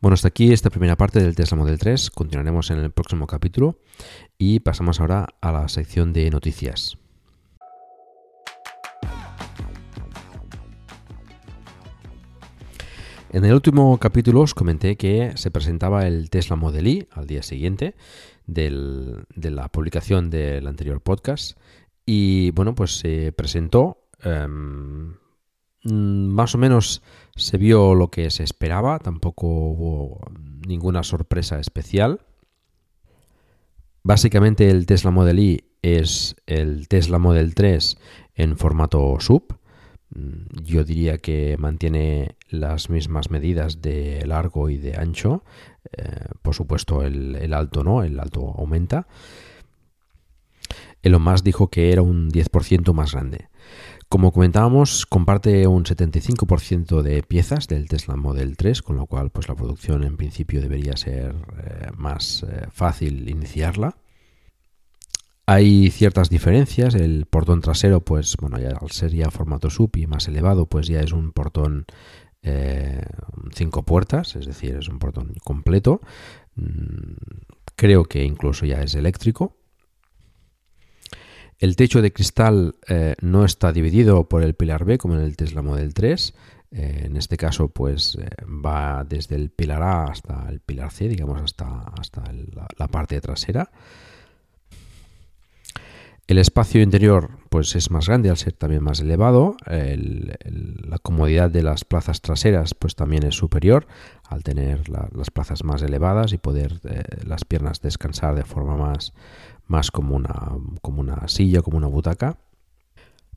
Bueno, 0.00 0.14
hasta 0.14 0.28
aquí 0.28 0.52
esta 0.52 0.70
primera 0.70 0.96
parte 0.96 1.20
del 1.20 1.36
Tesla 1.36 1.56
Model 1.56 1.78
3. 1.78 2.10
Continuaremos 2.10 2.70
en 2.72 2.78
el 2.78 2.90
próximo 2.90 3.28
capítulo 3.28 3.78
y 4.36 4.58
pasamos 4.58 4.98
ahora 4.98 5.28
a 5.40 5.52
la 5.52 5.68
sección 5.68 6.12
de 6.12 6.28
noticias. 6.28 6.98
En 13.32 13.46
el 13.46 13.54
último 13.54 13.96
capítulo 13.96 14.42
os 14.42 14.52
comenté 14.52 14.98
que 14.98 15.32
se 15.36 15.50
presentaba 15.50 16.06
el 16.06 16.28
Tesla 16.28 16.54
Model 16.54 16.86
Y 16.86 17.08
al 17.12 17.26
día 17.26 17.42
siguiente 17.42 17.94
de 18.44 18.70
la 19.50 19.68
publicación 19.68 20.28
del 20.28 20.66
anterior 20.66 21.00
podcast 21.00 21.58
y 22.04 22.50
bueno, 22.50 22.74
pues 22.74 22.98
se 22.98 23.32
presentó. 23.32 24.04
Em, 24.22 25.14
más 25.84 26.54
o 26.54 26.58
menos 26.58 27.02
se 27.34 27.56
vio 27.56 27.94
lo 27.94 28.10
que 28.10 28.28
se 28.30 28.42
esperaba, 28.44 28.98
tampoco 28.98 29.46
hubo 29.46 30.20
ninguna 30.68 31.02
sorpresa 31.02 31.58
especial. 31.58 32.20
Básicamente 34.02 34.68
el 34.68 34.84
Tesla 34.84 35.10
Model 35.10 35.38
Y 35.38 35.64
es 35.80 36.36
el 36.44 36.86
Tesla 36.86 37.18
Model 37.18 37.54
3 37.54 37.96
en 38.34 38.58
formato 38.58 39.16
sub, 39.20 39.56
Mm, 39.61 39.61
yo 40.62 40.84
diría 40.84 41.18
que 41.18 41.56
mantiene 41.58 42.36
las 42.48 42.90
mismas 42.90 43.30
medidas 43.30 43.80
de 43.80 44.24
largo 44.26 44.68
y 44.68 44.76
de 44.76 44.96
ancho. 44.96 45.44
Eh, 45.92 46.26
por 46.42 46.54
supuesto, 46.54 47.02
el, 47.02 47.52
alto 47.54 47.82
no, 47.84 48.02
el 48.02 48.18
alto 48.20 48.54
aumenta. 48.56 49.06
Elon 51.02 51.22
Musk 51.22 51.44
dijo 51.44 51.68
que 51.68 51.92
era 51.92 52.02
un 52.02 52.30
10% 52.30 52.92
más 52.92 53.12
grande. 53.12 53.48
Como 54.08 54.30
comentábamos, 54.30 55.06
comparte 55.06 55.66
un 55.66 55.84
75% 55.84 57.00
de 57.00 57.22
piezas 57.22 57.66
del 57.66 57.88
Tesla 57.88 58.14
Model 58.16 58.56
3, 58.56 58.82
con 58.82 58.96
lo 58.96 59.06
cual 59.06 59.30
pues, 59.30 59.48
la 59.48 59.54
producción 59.54 60.04
en 60.04 60.16
principio 60.16 60.60
debería 60.60 60.96
ser 60.96 61.34
eh, 61.34 61.90
más 61.96 62.42
eh, 62.42 62.66
fácil 62.70 63.28
iniciarla. 63.28 63.96
Hay 65.46 65.90
ciertas 65.90 66.30
diferencias. 66.30 66.94
El 66.94 67.26
portón 67.26 67.60
trasero, 67.60 68.00
pues 68.00 68.36
bueno, 68.40 68.58
ya 68.58 68.70
al 68.70 68.90
ser 68.90 69.12
ya 69.12 69.30
formato 69.30 69.70
sub 69.70 69.96
y 69.96 70.06
más 70.06 70.28
elevado, 70.28 70.66
pues 70.66 70.86
ya 70.86 71.00
es 71.00 71.12
un 71.12 71.32
portón 71.32 71.86
eh, 72.42 73.04
cinco 73.54 73.84
puertas, 73.84 74.34
es 74.34 74.46
decir, 74.46 74.76
es 74.76 74.88
un 74.88 74.98
portón 74.98 75.32
completo. 75.44 76.00
Mm, 76.54 77.14
creo 77.76 78.04
que 78.04 78.24
incluso 78.24 78.66
ya 78.66 78.82
es 78.82 78.94
eléctrico. 78.94 79.56
El 81.58 81.76
techo 81.76 82.02
de 82.02 82.12
cristal 82.12 82.74
eh, 82.88 83.14
no 83.20 83.44
está 83.44 83.72
dividido 83.72 84.28
por 84.28 84.42
el 84.42 84.54
pilar 84.54 84.84
B 84.84 84.98
como 84.98 85.14
en 85.14 85.20
el 85.20 85.36
Tesla 85.36 85.62
Model 85.62 85.94
3. 85.94 86.34
Eh, 86.72 87.02
en 87.04 87.16
este 87.16 87.36
caso, 87.36 87.68
pues 87.68 88.18
va 88.44 89.04
desde 89.04 89.36
el 89.36 89.50
pilar 89.50 89.82
A 89.82 90.04
hasta 90.06 90.48
el 90.48 90.60
pilar 90.60 90.90
C, 90.90 91.08
digamos, 91.08 91.40
hasta, 91.40 91.84
hasta 91.98 92.24
la 92.78 92.88
parte 92.88 93.20
trasera. 93.20 93.70
El 96.32 96.38
espacio 96.38 96.80
interior 96.80 97.28
pues 97.50 97.76
es 97.76 97.90
más 97.90 98.08
grande 98.08 98.30
al 98.30 98.38
ser 98.38 98.54
también 98.54 98.82
más 98.82 99.00
elevado. 99.00 99.54
la 99.66 100.96
comodidad 100.96 101.50
de 101.50 101.62
las 101.62 101.84
plazas 101.84 102.22
traseras 102.22 102.72
pues 102.72 102.96
también 102.96 103.22
es 103.24 103.34
superior 103.34 103.86
al 104.30 104.42
tener 104.42 104.88
las 104.88 105.30
plazas 105.30 105.62
más 105.62 105.82
elevadas 105.82 106.32
y 106.32 106.38
poder 106.38 106.80
eh, 106.84 107.02
las 107.26 107.44
piernas 107.44 107.82
descansar 107.82 108.34
de 108.34 108.44
forma 108.44 108.78
más, 108.78 109.12
más 109.66 109.90
como, 109.90 110.16
una, 110.16 110.52
como 110.80 111.02
una 111.02 111.28
silla, 111.28 111.60
como 111.60 111.76
una 111.76 111.88
butaca. 111.88 112.38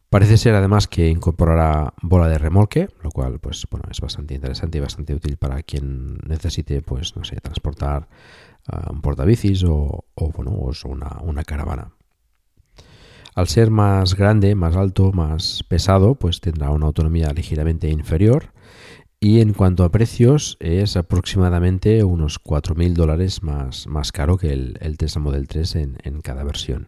Parece 0.10 0.38
ser 0.38 0.56
además 0.56 0.88
que 0.88 1.10
incorporará 1.10 1.94
bola 2.02 2.30
de 2.30 2.38
remolque, 2.38 2.88
lo 3.04 3.12
cual 3.12 3.40
pues 3.40 3.68
bueno 3.70 3.90
es 3.92 4.00
bastante 4.00 4.36
interesante 4.36 4.78
y 4.78 4.82
bastante 4.82 5.14
útil 5.14 5.36
para 5.36 5.64
quien 5.64 6.20
necesite 6.26 6.82
pues 6.82 7.18
no 7.18 7.26
sé 7.26 7.42
transportar 7.42 8.08
ah, 8.68 8.88
un 8.90 9.02
portabicis 9.02 9.66
o, 9.66 10.06
o 10.16 10.30
bueno 10.32 10.52
o 10.52 10.72
una, 10.88 11.18
una 11.24 11.44
caravana. 11.44 11.95
Al 13.36 13.50
ser 13.50 13.70
más 13.70 14.16
grande, 14.16 14.56
más 14.56 14.78
alto, 14.78 15.12
más 15.12 15.64
pesado, 15.68 16.16
pues 16.16 16.40
tendrá 16.40 16.70
una 16.70 16.86
autonomía 16.86 17.34
ligeramente 17.34 17.90
inferior. 17.90 18.54
Y 19.20 19.42
en 19.42 19.52
cuanto 19.52 19.84
a 19.84 19.92
precios, 19.92 20.56
es 20.62 20.96
aproximadamente 20.96 22.06
unos 22.06 22.42
4.000 22.42 22.94
dólares 22.94 23.44
más, 23.44 23.88
más 23.88 24.14
caro 24.14 24.38
que 24.38 24.54
el, 24.54 24.98
Tesla 24.98 25.22
Model 25.22 25.50
3 25.50 25.76
en, 25.76 26.22
cada 26.22 26.46
versión. 26.46 26.88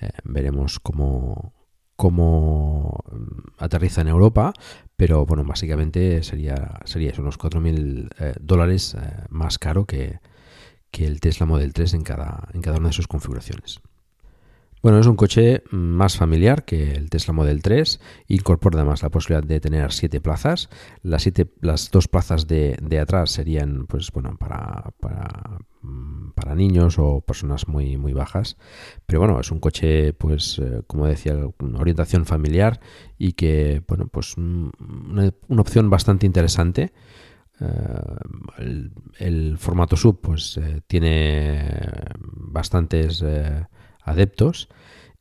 Eh, 0.00 0.10
veremos 0.24 0.80
cómo, 0.80 1.54
cómo 1.94 3.04
mm, 3.12 3.62
aterriza 3.62 4.00
en 4.00 4.08
Europa, 4.08 4.54
pero 4.96 5.24
bueno, 5.24 5.44
básicamente 5.44 6.24
sería, 6.24 6.80
sería 6.84 7.12
unos 7.18 7.38
4.000 7.38 8.08
eh, 8.18 8.34
dólares 8.40 8.94
eh, 8.94 9.24
más 9.28 9.58
caro 9.60 9.86
que, 9.86 10.18
que 10.90 11.06
el 11.06 11.20
Tesla 11.20 11.46
Model 11.46 11.72
3 11.72 11.94
en 11.94 12.02
cada, 12.02 12.48
en 12.54 12.60
cada 12.60 12.78
una 12.78 12.88
de 12.88 12.94
sus 12.94 13.06
configuraciones. 13.06 13.80
Bueno, 14.86 15.00
es 15.00 15.08
un 15.08 15.16
coche 15.16 15.64
más 15.72 16.16
familiar 16.16 16.64
que 16.64 16.92
el 16.92 17.10
Tesla 17.10 17.34
Model 17.34 17.60
3. 17.60 17.98
Incorpora 18.28 18.78
además 18.78 19.02
la 19.02 19.10
posibilidad 19.10 19.42
de 19.42 19.58
tener 19.58 19.90
siete 19.90 20.20
plazas. 20.20 20.68
Las, 21.02 21.22
siete, 21.22 21.48
las 21.60 21.90
dos 21.90 22.06
plazas 22.06 22.46
de, 22.46 22.78
atrás 23.02 23.32
serían, 23.32 23.88
pues 23.88 24.12
bueno, 24.12 24.36
para, 24.38 24.92
mm, 25.82 26.30
para, 26.36 26.54
niños 26.54 27.00
o 27.00 27.20
personas 27.20 27.66
muy, 27.66 27.96
muy 27.96 28.12
bajas. 28.12 28.58
Pero 29.06 29.18
bueno, 29.18 29.40
es 29.40 29.50
un 29.50 29.58
coche, 29.58 30.12
pues, 30.12 30.60
eh, 30.60 30.82
como 30.86 31.08
decía, 31.08 31.34
una 31.58 31.80
orientación 31.80 32.24
familiar 32.24 32.78
y 33.18 33.32
que, 33.32 33.82
bueno, 33.88 34.06
pues 34.06 34.34
mm, 34.36 34.68
una, 35.10 35.32
opción 35.60 35.90
bastante 35.90 36.26
interesante. 36.26 36.92
Eh, 37.58 38.84
el, 39.18 39.58
formato 39.58 39.96
sub, 39.96 40.20
pues, 40.20 40.56
eh, 40.58 40.80
tiene 40.86 41.74
bastantes 42.20 43.24
adeptos 44.06 44.68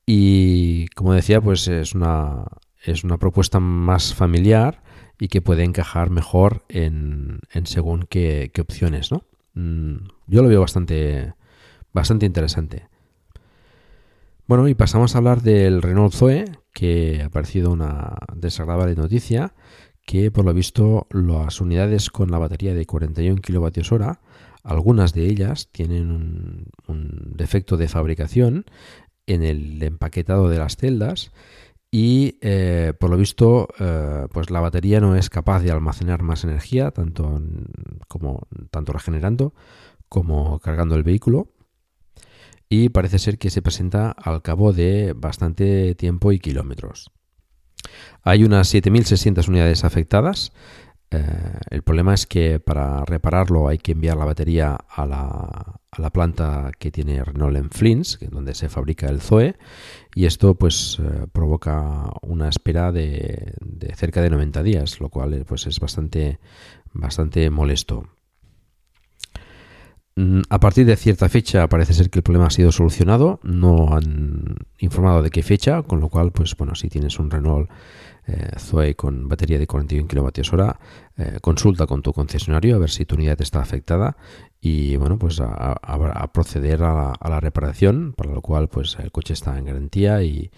y 0.05 0.87
como 0.89 1.13
decía 1.13 1.41
pues 1.41 1.67
es 1.67 1.93
una, 1.93 2.45
es 2.83 3.03
una 3.03 3.17
propuesta 3.17 3.59
más 3.59 4.13
familiar 4.13 4.83
y 5.19 5.27
que 5.27 5.41
puede 5.41 5.63
encajar 5.63 6.09
mejor 6.09 6.63
en, 6.69 7.39
según 7.63 8.05
qué, 8.09 8.51
opciones 8.59 9.11
¿no? 9.11 9.23
Mm, 9.53 10.07
yo 10.27 10.43
lo 10.43 10.49
veo 10.49 10.61
bastante 10.61 11.33
bastante 11.93 12.25
interesante 12.25 12.87
bueno 14.47 14.67
y 14.67 14.75
pasamos 14.75 15.15
a 15.15 15.17
hablar 15.17 15.41
del 15.41 15.81
Renault 15.81 16.13
Zoe 16.13 16.45
que 16.73 17.23
ha 17.23 17.29
parecido 17.29 17.71
una 17.71 18.15
desagradable 18.35 18.95
noticia 18.95 19.53
que 20.05 20.31
por 20.31 20.45
lo 20.45 20.53
visto 20.53 21.07
las 21.09 21.59
unidades 21.61 22.09
con 22.09 22.31
la 22.31 22.37
batería 22.37 22.73
de 22.73 22.85
41 22.85 23.41
kWh 23.41 24.17
algunas 24.63 25.13
de 25.13 25.25
ellas 25.25 25.69
tienen 25.71 26.09
un, 26.87 27.33
defecto 27.35 27.77
de 27.77 27.87
fabricación 27.87 28.65
en 29.27 29.43
el 29.43 29.81
empaquetado 29.83 30.49
de 30.49 30.57
las 30.57 30.77
celdas 30.77 31.31
y 31.91 32.37
eh, 32.41 32.93
por 32.99 33.09
lo 33.09 33.17
visto 33.17 33.67
eh, 33.79 34.27
pues 34.31 34.49
la 34.49 34.59
batería 34.59 34.99
no 34.99 35.15
es 35.15 35.29
capaz 35.29 35.61
de 35.61 35.71
almacenar 35.71 36.21
más 36.21 36.43
energía 36.43 36.91
tanto 36.91 37.41
como 38.07 38.47
tanto 38.71 38.93
regenerando 38.93 39.53
como 40.09 40.59
cargando 40.59 40.95
el 40.95 41.03
vehículo 41.03 41.49
y 42.69 42.89
parece 42.89 43.19
ser 43.19 43.37
que 43.37 43.49
se 43.49 43.61
presenta 43.61 44.11
al 44.11 44.41
cabo 44.41 44.73
de 44.73 45.13
bastante 45.15 45.93
tiempo 45.95 46.31
y 46.31 46.39
kilómetros. 46.39 47.11
Hay 48.23 48.43
unas 48.43 48.73
7.600 48.73 49.47
unidades 49.47 49.83
afectadas 49.83 50.51
eh, 51.11 51.59
el 51.69 51.83
problema 51.83 52.13
es 52.13 52.25
que 52.25 52.59
para 52.59 53.05
repararlo 53.05 53.67
hay 53.67 53.77
que 53.77 53.93
enviar 53.93 54.17
la 54.17 54.25
batería 54.25 54.77
a 54.89 55.05
la, 55.05 56.09
planta 56.11 56.71
que 56.77 56.91
tiene 56.91 57.23
Renault 57.23 57.57
en 57.57 57.69
Flins, 57.69 58.19
donde 58.31 58.53
se 58.53 58.69
fabrica 58.69 59.07
el 59.07 59.21
Zoe, 59.21 59.55
y 60.13 60.25
esto 60.25 60.55
pues 60.55 60.99
eh, 60.99 61.27
provoca 61.31 62.09
una 62.21 62.49
espera 62.49 62.91
de, 62.91 63.53
cerca 63.95 64.21
de 64.21 64.29
90 64.29 64.63
días, 64.63 64.99
lo 64.99 65.09
cual 65.09 65.33
eh, 65.33 65.45
pues 65.45 65.67
es 65.67 65.79
bastante, 65.79 66.39
bastante 66.93 67.49
molesto. 67.49 68.07
Mm, 70.17 70.43
a 70.49 70.59
partir 70.61 70.85
de 70.85 70.95
cierta 70.95 71.27
fecha 71.27 71.67
parece 71.67 71.93
ser 71.93 72.09
que 72.09 72.19
el 72.19 72.23
problema 72.23 72.47
ha 72.47 72.49
sido 72.49 72.71
solucionado, 72.71 73.41
no 73.43 73.93
han 73.95 74.55
informado 74.79 75.21
de 75.21 75.29
qué 75.29 75.43
fecha, 75.43 75.83
con 75.83 75.99
lo 75.99 76.07
cual, 76.07 76.31
pues 76.31 76.55
bueno, 76.55 76.73
si 76.73 76.87
tienes 76.87 77.19
un 77.19 77.29
Renault 77.29 77.69
eh, 78.27 78.51
Zoe 78.57 78.95
con 78.95 79.27
batería 79.27 79.59
de 79.59 79.67
41 79.67 80.07
kWh, 80.07 80.71
eh, 81.17 81.37
consulta 81.41 81.85
con 81.85 82.01
tu 82.01 82.13
concesionario 82.13 82.75
a 82.75 82.79
ver 82.79 82.89
si 82.89 83.05
tu 83.05 83.15
unidad 83.15 83.39
está 83.41 83.59
afectada 83.59 84.15
y 84.61 84.95
bueno, 84.95 85.19
pues 85.19 85.39
a, 85.41 86.31
proceder 86.33 86.81
a 86.83 87.13
la, 87.21 87.39
reparación, 87.39 88.13
para 88.13 88.31
lo 88.31 88.41
cual 88.41 88.69
pues 88.69 88.97
el 88.99 89.11
coche 89.11 89.33
está 89.33 89.57
en 89.57 89.65
garantía 89.65 90.23
y, 90.23 90.49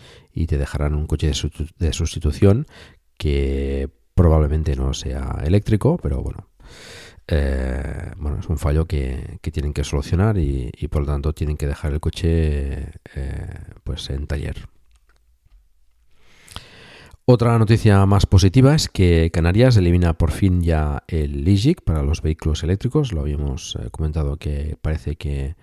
te 0.48 0.58
dejarán 0.58 0.94
un 0.94 1.08
coche 1.08 1.32
de, 1.78 1.94
sustitución 1.94 2.68
que 3.18 3.90
probablemente 4.14 4.76
no 4.76 4.94
sea 4.94 5.42
eléctrico, 5.44 5.98
pero 5.98 6.22
bueno, 6.22 6.48
eh, 7.28 8.12
bueno, 8.18 8.40
es 8.40 8.48
un 8.48 8.58
fallo 8.58 8.86
que, 8.86 9.40
tienen 9.52 9.74
que 9.74 9.84
solucionar 9.84 10.38
y, 10.38 10.72
por 10.90 11.02
lo 11.02 11.08
tanto 11.08 11.34
tienen 11.34 11.58
que 11.58 11.68
dejar 11.68 11.94
el 11.94 12.00
coche 12.00 12.92
pues 13.84 14.10
en 14.10 14.28
taller. 14.28 14.68
Otra 17.30 17.60
noticia 17.60 18.06
más 18.06 18.26
positiva 18.26 18.74
es 18.74 18.88
que 18.88 19.32
Canarias 19.34 19.76
elimina 19.76 20.14
por 20.14 20.32
fin 20.32 20.62
ya 20.62 21.04
el 21.10 21.44
LIGIC 21.44 21.82
para 21.82 22.02
los 22.02 22.22
vehículos 22.22 22.64
eléctricos. 22.64 23.12
Lo 23.12 23.20
habíamos 23.20 23.76
eh, 23.76 23.90
comentado 23.92 24.38
que 24.38 24.78
parece 24.82 25.18
que, 25.18 25.58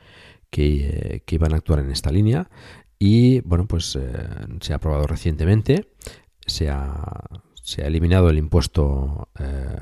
iban 0.53 1.55
a 1.55 1.57
actuar 1.57 1.79
en 1.79 1.91
esta 1.91 2.13
línea. 2.13 2.51
Y 2.99 3.41
bueno, 3.41 3.67
pues 3.67 3.97
eh, 3.97 4.13
se 4.61 4.75
ha 4.75 4.77
aprobado 4.77 5.07
recientemente. 5.07 5.89
Se 6.47 6.69
ha, 6.69 7.23
se 7.65 7.83
ha 7.83 7.87
eliminado 7.87 8.31
el 8.31 8.39
impuesto 8.39 9.29
eh, 9.41 9.77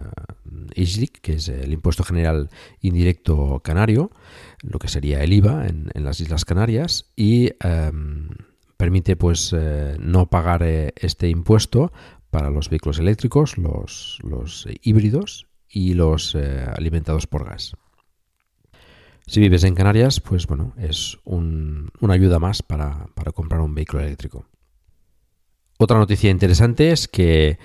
que 1.20 1.34
es 1.34 1.48
el 1.48 1.72
impuesto 1.72 2.04
general 2.04 2.48
indirecto 2.80 3.60
canario, 3.62 4.10
lo 4.62 4.78
que 4.78 4.88
sería 4.88 5.22
el 5.22 5.32
IVA 5.32 5.66
en, 5.66 5.90
las 5.94 6.20
Islas 6.20 6.44
Canarias. 6.44 7.12
Y. 7.16 7.50
Em, 7.60 8.28
permite 8.82 9.14
pues 9.14 9.54
eh, 9.56 9.96
no 10.00 10.26
pagar 10.26 10.64
eh, 10.64 10.92
este 10.96 11.28
impuesto 11.28 11.92
para 12.30 12.50
los 12.50 12.68
vehículos 12.68 12.98
eléctricos, 12.98 13.56
los, 13.56 14.66
híbridos 14.82 15.46
y 15.68 15.94
los 15.94 16.34
eh, 16.34 16.66
alimentados 16.76 17.28
por 17.28 17.44
gas. 17.44 17.76
Si 19.24 19.38
vives 19.38 19.62
en 19.62 19.76
Canarias, 19.76 20.18
pues 20.18 20.48
bueno, 20.48 20.74
es 20.76 21.16
una 21.24 22.14
ayuda 22.14 22.40
más 22.40 22.64
para, 22.64 23.06
comprar 23.32 23.60
un 23.60 23.72
vehículo 23.76 24.02
eléctrico. 24.02 24.46
Otra 25.82 25.98
noticia 25.98 26.30
interesante 26.30 26.92
es 26.92 27.08
que 27.08 27.58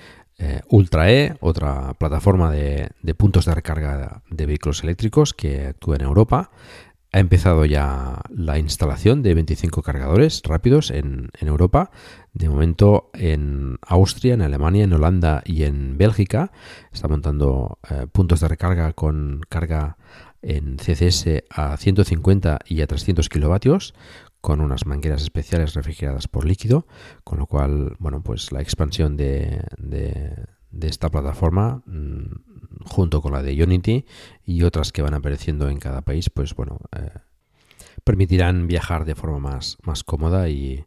UltraE, 0.68 1.36
otra 1.40 1.94
plataforma 1.94 2.50
de, 2.50 2.90
de, 3.00 3.14
puntos 3.14 3.44
de 3.44 3.54
recarga 3.54 4.22
de 4.28 4.46
vehículos 4.46 4.82
eléctricos 4.82 5.34
que 5.34 5.66
actúa 5.66 5.96
en 5.96 6.02
Europa, 6.02 6.50
ha 7.12 7.20
empezado 7.20 7.64
ya 7.64 8.20
la 8.28 8.58
instalación 8.58 9.22
de 9.22 9.34
25 9.34 9.82
cargadores 9.82 10.42
rápidos 10.44 10.90
en, 10.90 11.30
Europa. 11.40 11.90
De 12.34 12.48
momento 12.48 13.10
en 13.14 13.78
Austria, 13.86 14.34
en 14.34 14.42
Alemania, 14.42 14.84
en 14.84 14.92
Holanda 14.92 15.42
y 15.44 15.62
en 15.62 15.96
Bélgica. 15.96 16.52
Está 16.92 17.08
montando 17.08 17.78
eh, 17.88 18.06
puntos 18.10 18.40
de 18.40 18.48
recarga 18.48 18.92
con 18.92 19.40
carga 19.48 19.96
en 20.42 20.76
CCS 20.76 21.44
a 21.50 21.76
150 21.76 22.58
y 22.66 22.82
a 22.82 22.86
300 22.86 23.28
kilovatios 23.28 23.94
con 24.40 24.60
unas 24.60 24.86
mangueras 24.86 25.22
especiales 25.22 25.74
refrigeradas 25.74 26.28
por 26.28 26.44
líquido, 26.44 26.86
con 27.24 27.38
lo 27.38 27.46
cual, 27.46 27.96
bueno, 27.98 28.22
pues 28.22 28.52
la 28.52 28.60
expansión 28.60 29.16
de, 29.16 29.62
de 30.70 30.88
esta 30.88 31.08
plataforma 31.08 31.82
mm, 31.86 32.84
junto 32.84 33.20
con 33.22 33.32
la 33.32 33.42
de 33.42 33.62
Unity 33.62 34.04
y 34.44 34.62
otras 34.62 34.92
que 34.92 35.02
van 35.02 35.14
apareciendo 35.14 35.68
en 35.68 35.78
cada 35.78 36.02
país, 36.02 36.30
pues 36.30 36.54
bueno, 36.54 36.78
eh, 36.96 37.10
permitirán 38.04 38.66
viajar 38.66 39.04
de 39.04 39.14
forma 39.14 39.38
más, 39.38 40.04
cómoda 40.04 40.48
y, 40.48 40.84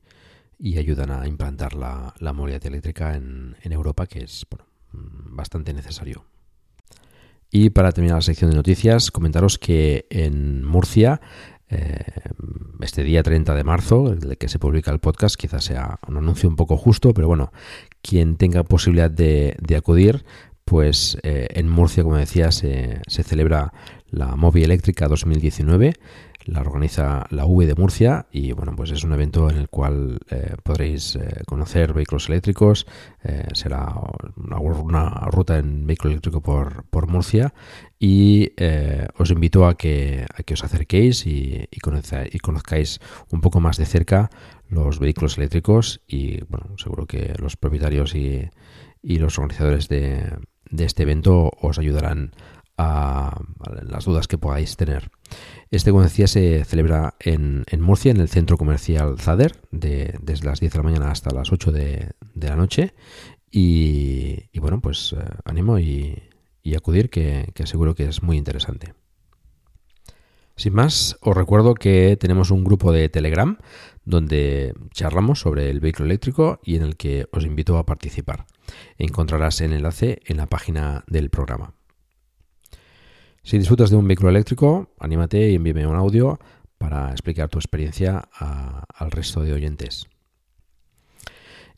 ayudan 0.78 1.12
a 1.12 1.28
implantar 1.28 1.74
la, 1.74 2.14
movilidad 2.34 2.66
eléctrica 2.66 3.16
en, 3.16 3.56
Europa, 3.64 4.06
que 4.06 4.24
es 4.24 4.46
mm, 4.92 5.36
bastante 5.36 5.74
necesario. 5.74 6.26
Y 7.50 7.72
para 7.72 7.92
terminar 7.92 8.18
la 8.18 8.22
sección 8.22 8.50
de 8.50 8.56
noticias, 8.56 9.12
comentaros 9.12 9.58
que 9.58 10.06
en 10.10 10.64
Murcia 10.64 11.20
este 12.82 13.04
día 13.04 13.24
30 13.24 13.54
de 13.56 13.64
marzo, 13.64 14.12
el 14.12 14.38
que 14.38 14.50
se 14.50 14.60
publica 14.60 14.92
el 14.92 15.00
podcast, 15.00 15.36
quizás 15.36 15.64
sea 15.64 16.00
un 16.08 16.18
anuncio 16.18 16.50
un 16.50 16.56
poco 16.56 16.78
justo, 16.78 17.14
pero 17.14 17.28
bueno, 17.28 17.52
quien 18.02 18.38
tenga 18.38 18.64
posibilidad 18.64 19.10
de, 19.10 19.56
acudir, 19.78 20.26
pues 20.66 21.18
eh, 21.24 21.48
en 21.52 21.70
Murcia, 21.70 22.04
como 22.04 22.18
decía, 22.18 22.52
se, 22.52 23.02
se 23.08 23.24
celebra 23.24 23.74
la 24.10 24.36
Movi 24.36 24.64
Eléctrica 24.64 25.08
2019 25.08 25.94
la 26.46 26.62
organiza 26.62 27.26
la 27.30 27.46
V 27.46 27.66
de 27.66 27.76
Murcia 27.76 28.28
y 28.32 28.52
bueno, 28.54 28.76
pues 28.76 28.92
es 28.92 29.04
un 29.04 29.14
evento 29.14 29.50
en 29.50 29.58
el 29.58 29.70
cual 29.70 30.20
eh, 30.30 30.56
podréis 30.64 31.16
eh, 31.16 31.44
conocer 31.46 31.94
vehículos 31.94 32.30
eléctricos, 32.30 32.88
eh, 33.24 33.48
será 33.54 33.94
una, 34.36 35.12
ruta 35.32 35.58
en 35.58 35.86
vehículo 35.86 36.12
eléctrico 36.12 36.42
por, 36.42 36.86
por 36.86 37.08
Murcia 37.08 37.54
y 38.00 38.52
os 39.18 39.30
invito 39.30 39.68
a 39.68 39.78
que, 39.78 40.26
a 40.36 40.44
que 40.44 40.56
os 40.56 40.64
acerquéis 40.64 41.28
y, 41.28 41.68
y, 41.70 41.80
conozcáis 42.40 43.00
un 43.30 43.42
poco 43.42 43.60
más 43.60 43.78
de 43.78 43.86
cerca 43.86 44.30
los 44.70 45.00
vehículos 45.00 45.38
eléctricos 45.38 46.02
y 46.08 46.44
bueno, 46.46 46.78
seguro 46.78 47.06
que 47.06 47.34
los 47.38 47.58
propietarios 47.58 48.16
y, 48.16 48.50
y 49.04 49.20
los 49.20 49.38
organizadores 49.38 49.88
de, 49.88 50.32
de 50.72 50.86
este 50.86 51.04
evento 51.04 51.52
os 51.62 51.78
ayudarán 51.78 52.32
a, 52.78 53.42
las 53.84 54.06
dudas 54.06 54.28
que 54.28 54.38
podáis 54.38 54.76
tener. 54.76 55.12
Este, 55.72 55.92
como 55.92 56.04
decía, 56.04 56.28
se 56.28 56.66
celebra 56.66 57.16
en, 57.22 57.64
Murcia, 57.80 58.12
en 58.12 58.20
el 58.20 58.28
centro 58.28 58.58
comercial 58.58 59.18
Zader, 59.18 59.54
de, 59.72 60.20
desde 60.22 60.46
las 60.46 60.60
10 60.60 60.74
de 60.74 60.78
la 60.78 60.84
mañana 60.84 61.12
hasta 61.12 61.34
las 61.34 61.54
8 61.54 61.72
de, 61.72 62.12
la 62.36 62.58
noche. 62.58 62.94
Y, 63.50 64.60
bueno, 64.60 64.82
pues 64.82 65.14
eh, 65.14 65.24
ánimo 65.46 65.80
y, 65.80 66.22
acudir, 66.76 67.10
que, 67.10 67.52
que, 67.56 67.66
seguro 67.66 67.96
que 67.96 68.04
es 68.06 68.22
muy 68.22 68.36
interesante. 68.36 68.94
Sin 70.58 70.74
más, 70.74 71.18
os 71.22 71.36
recuerdo 71.36 71.74
que 71.74 72.18
tenemos 72.20 72.52
un 72.52 72.66
grupo 72.66 72.92
de 72.92 73.08
Telegram 73.08 73.58
donde 74.04 74.74
charlamos 74.92 75.40
sobre 75.40 75.70
el 75.70 75.80
vehículo 75.80 76.08
eléctrico 76.08 76.60
y 76.64 76.76
en 76.76 76.84
el 76.84 76.98
que 76.98 77.28
os 77.32 77.46
invito 77.46 77.78
a 77.78 77.86
participar. 77.86 78.46
Encontrarás 78.98 79.62
el 79.62 79.72
enlace 79.72 80.22
en 80.26 80.38
la 80.38 80.48
página 80.48 81.06
del 81.08 81.30
programa. 81.30 81.74
Si 83.44 83.58
disfrutas 83.58 83.90
de 83.90 83.96
un 83.96 84.08
vehículo 84.08 84.30
eléctrico, 84.30 84.90
anímate 85.00 85.50
y 85.50 85.56
envíame 85.56 85.88
un 85.88 85.96
audio 85.96 86.40
para 86.78 87.12
explicar 87.12 87.50
tu 87.50 87.58
experiencia 87.58 88.30
al 88.40 89.12
resto 89.12 89.42
de 89.42 89.54
oyentes. 89.54 90.08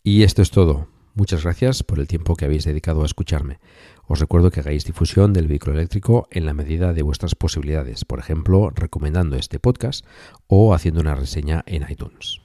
Y 0.03 0.23
esto 0.23 0.41
es 0.41 0.51
todo. 0.51 0.87
Muchas 1.15 1.43
gracias 1.43 1.83
por 1.83 1.99
el 1.99 2.07
tiempo 2.07 2.35
que 2.35 2.45
habéis 2.45 2.65
dedicado 2.65 3.03
a 3.03 3.05
escucharme. 3.05 3.59
Os 4.07 4.19
recuerdo 4.19 4.51
que 4.51 4.59
hagáis 4.59 4.83
difusión 4.83 5.31
del 5.31 5.47
vehículo 5.47 5.75
eléctrico 5.75 6.27
en 6.31 6.45
la 6.45 6.53
medida 6.53 6.91
de 6.91 7.03
vuestras 7.03 7.35
posibilidades, 7.35 8.03
por 8.03 8.19
ejemplo, 8.19 8.71
recomendando 8.71 9.35
este 9.37 9.59
podcast 9.59 10.05
o 10.47 10.73
haciendo 10.73 11.01
una 11.01 11.15
reseña 11.15 11.63
en 11.67 11.85
iTunes. 11.89 12.42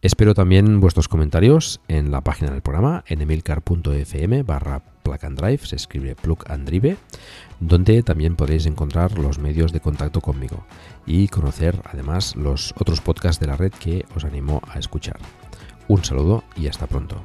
Espero 0.00 0.32
también 0.32 0.78
vuestros 0.78 1.08
comentarios 1.08 1.80
en 1.88 2.12
la 2.12 2.20
página 2.20 2.52
del 2.52 2.62
programa, 2.62 3.02
en 3.08 3.20
emilcar.fm 3.20 4.44
barra 4.44 4.80
plug 5.02 5.24
and 5.24 5.36
drive, 5.36 5.66
se 5.66 5.74
escribe 5.74 6.14
plug 6.14 6.44
and 6.48 6.68
drive, 6.68 6.96
donde 7.58 8.04
también 8.04 8.36
podéis 8.36 8.66
encontrar 8.66 9.18
los 9.18 9.40
medios 9.40 9.72
de 9.72 9.80
contacto 9.80 10.20
conmigo 10.20 10.64
y 11.04 11.26
conocer 11.26 11.82
además 11.84 12.36
los 12.36 12.74
otros 12.78 13.00
podcasts 13.00 13.40
de 13.40 13.48
la 13.48 13.56
red 13.56 13.72
que 13.72 14.04
os 14.14 14.24
animo 14.24 14.62
a 14.68 14.78
escuchar. 14.78 15.18
Un 15.88 16.04
saludo 16.04 16.44
y 16.54 16.68
hasta 16.68 16.86
pronto. 16.86 17.24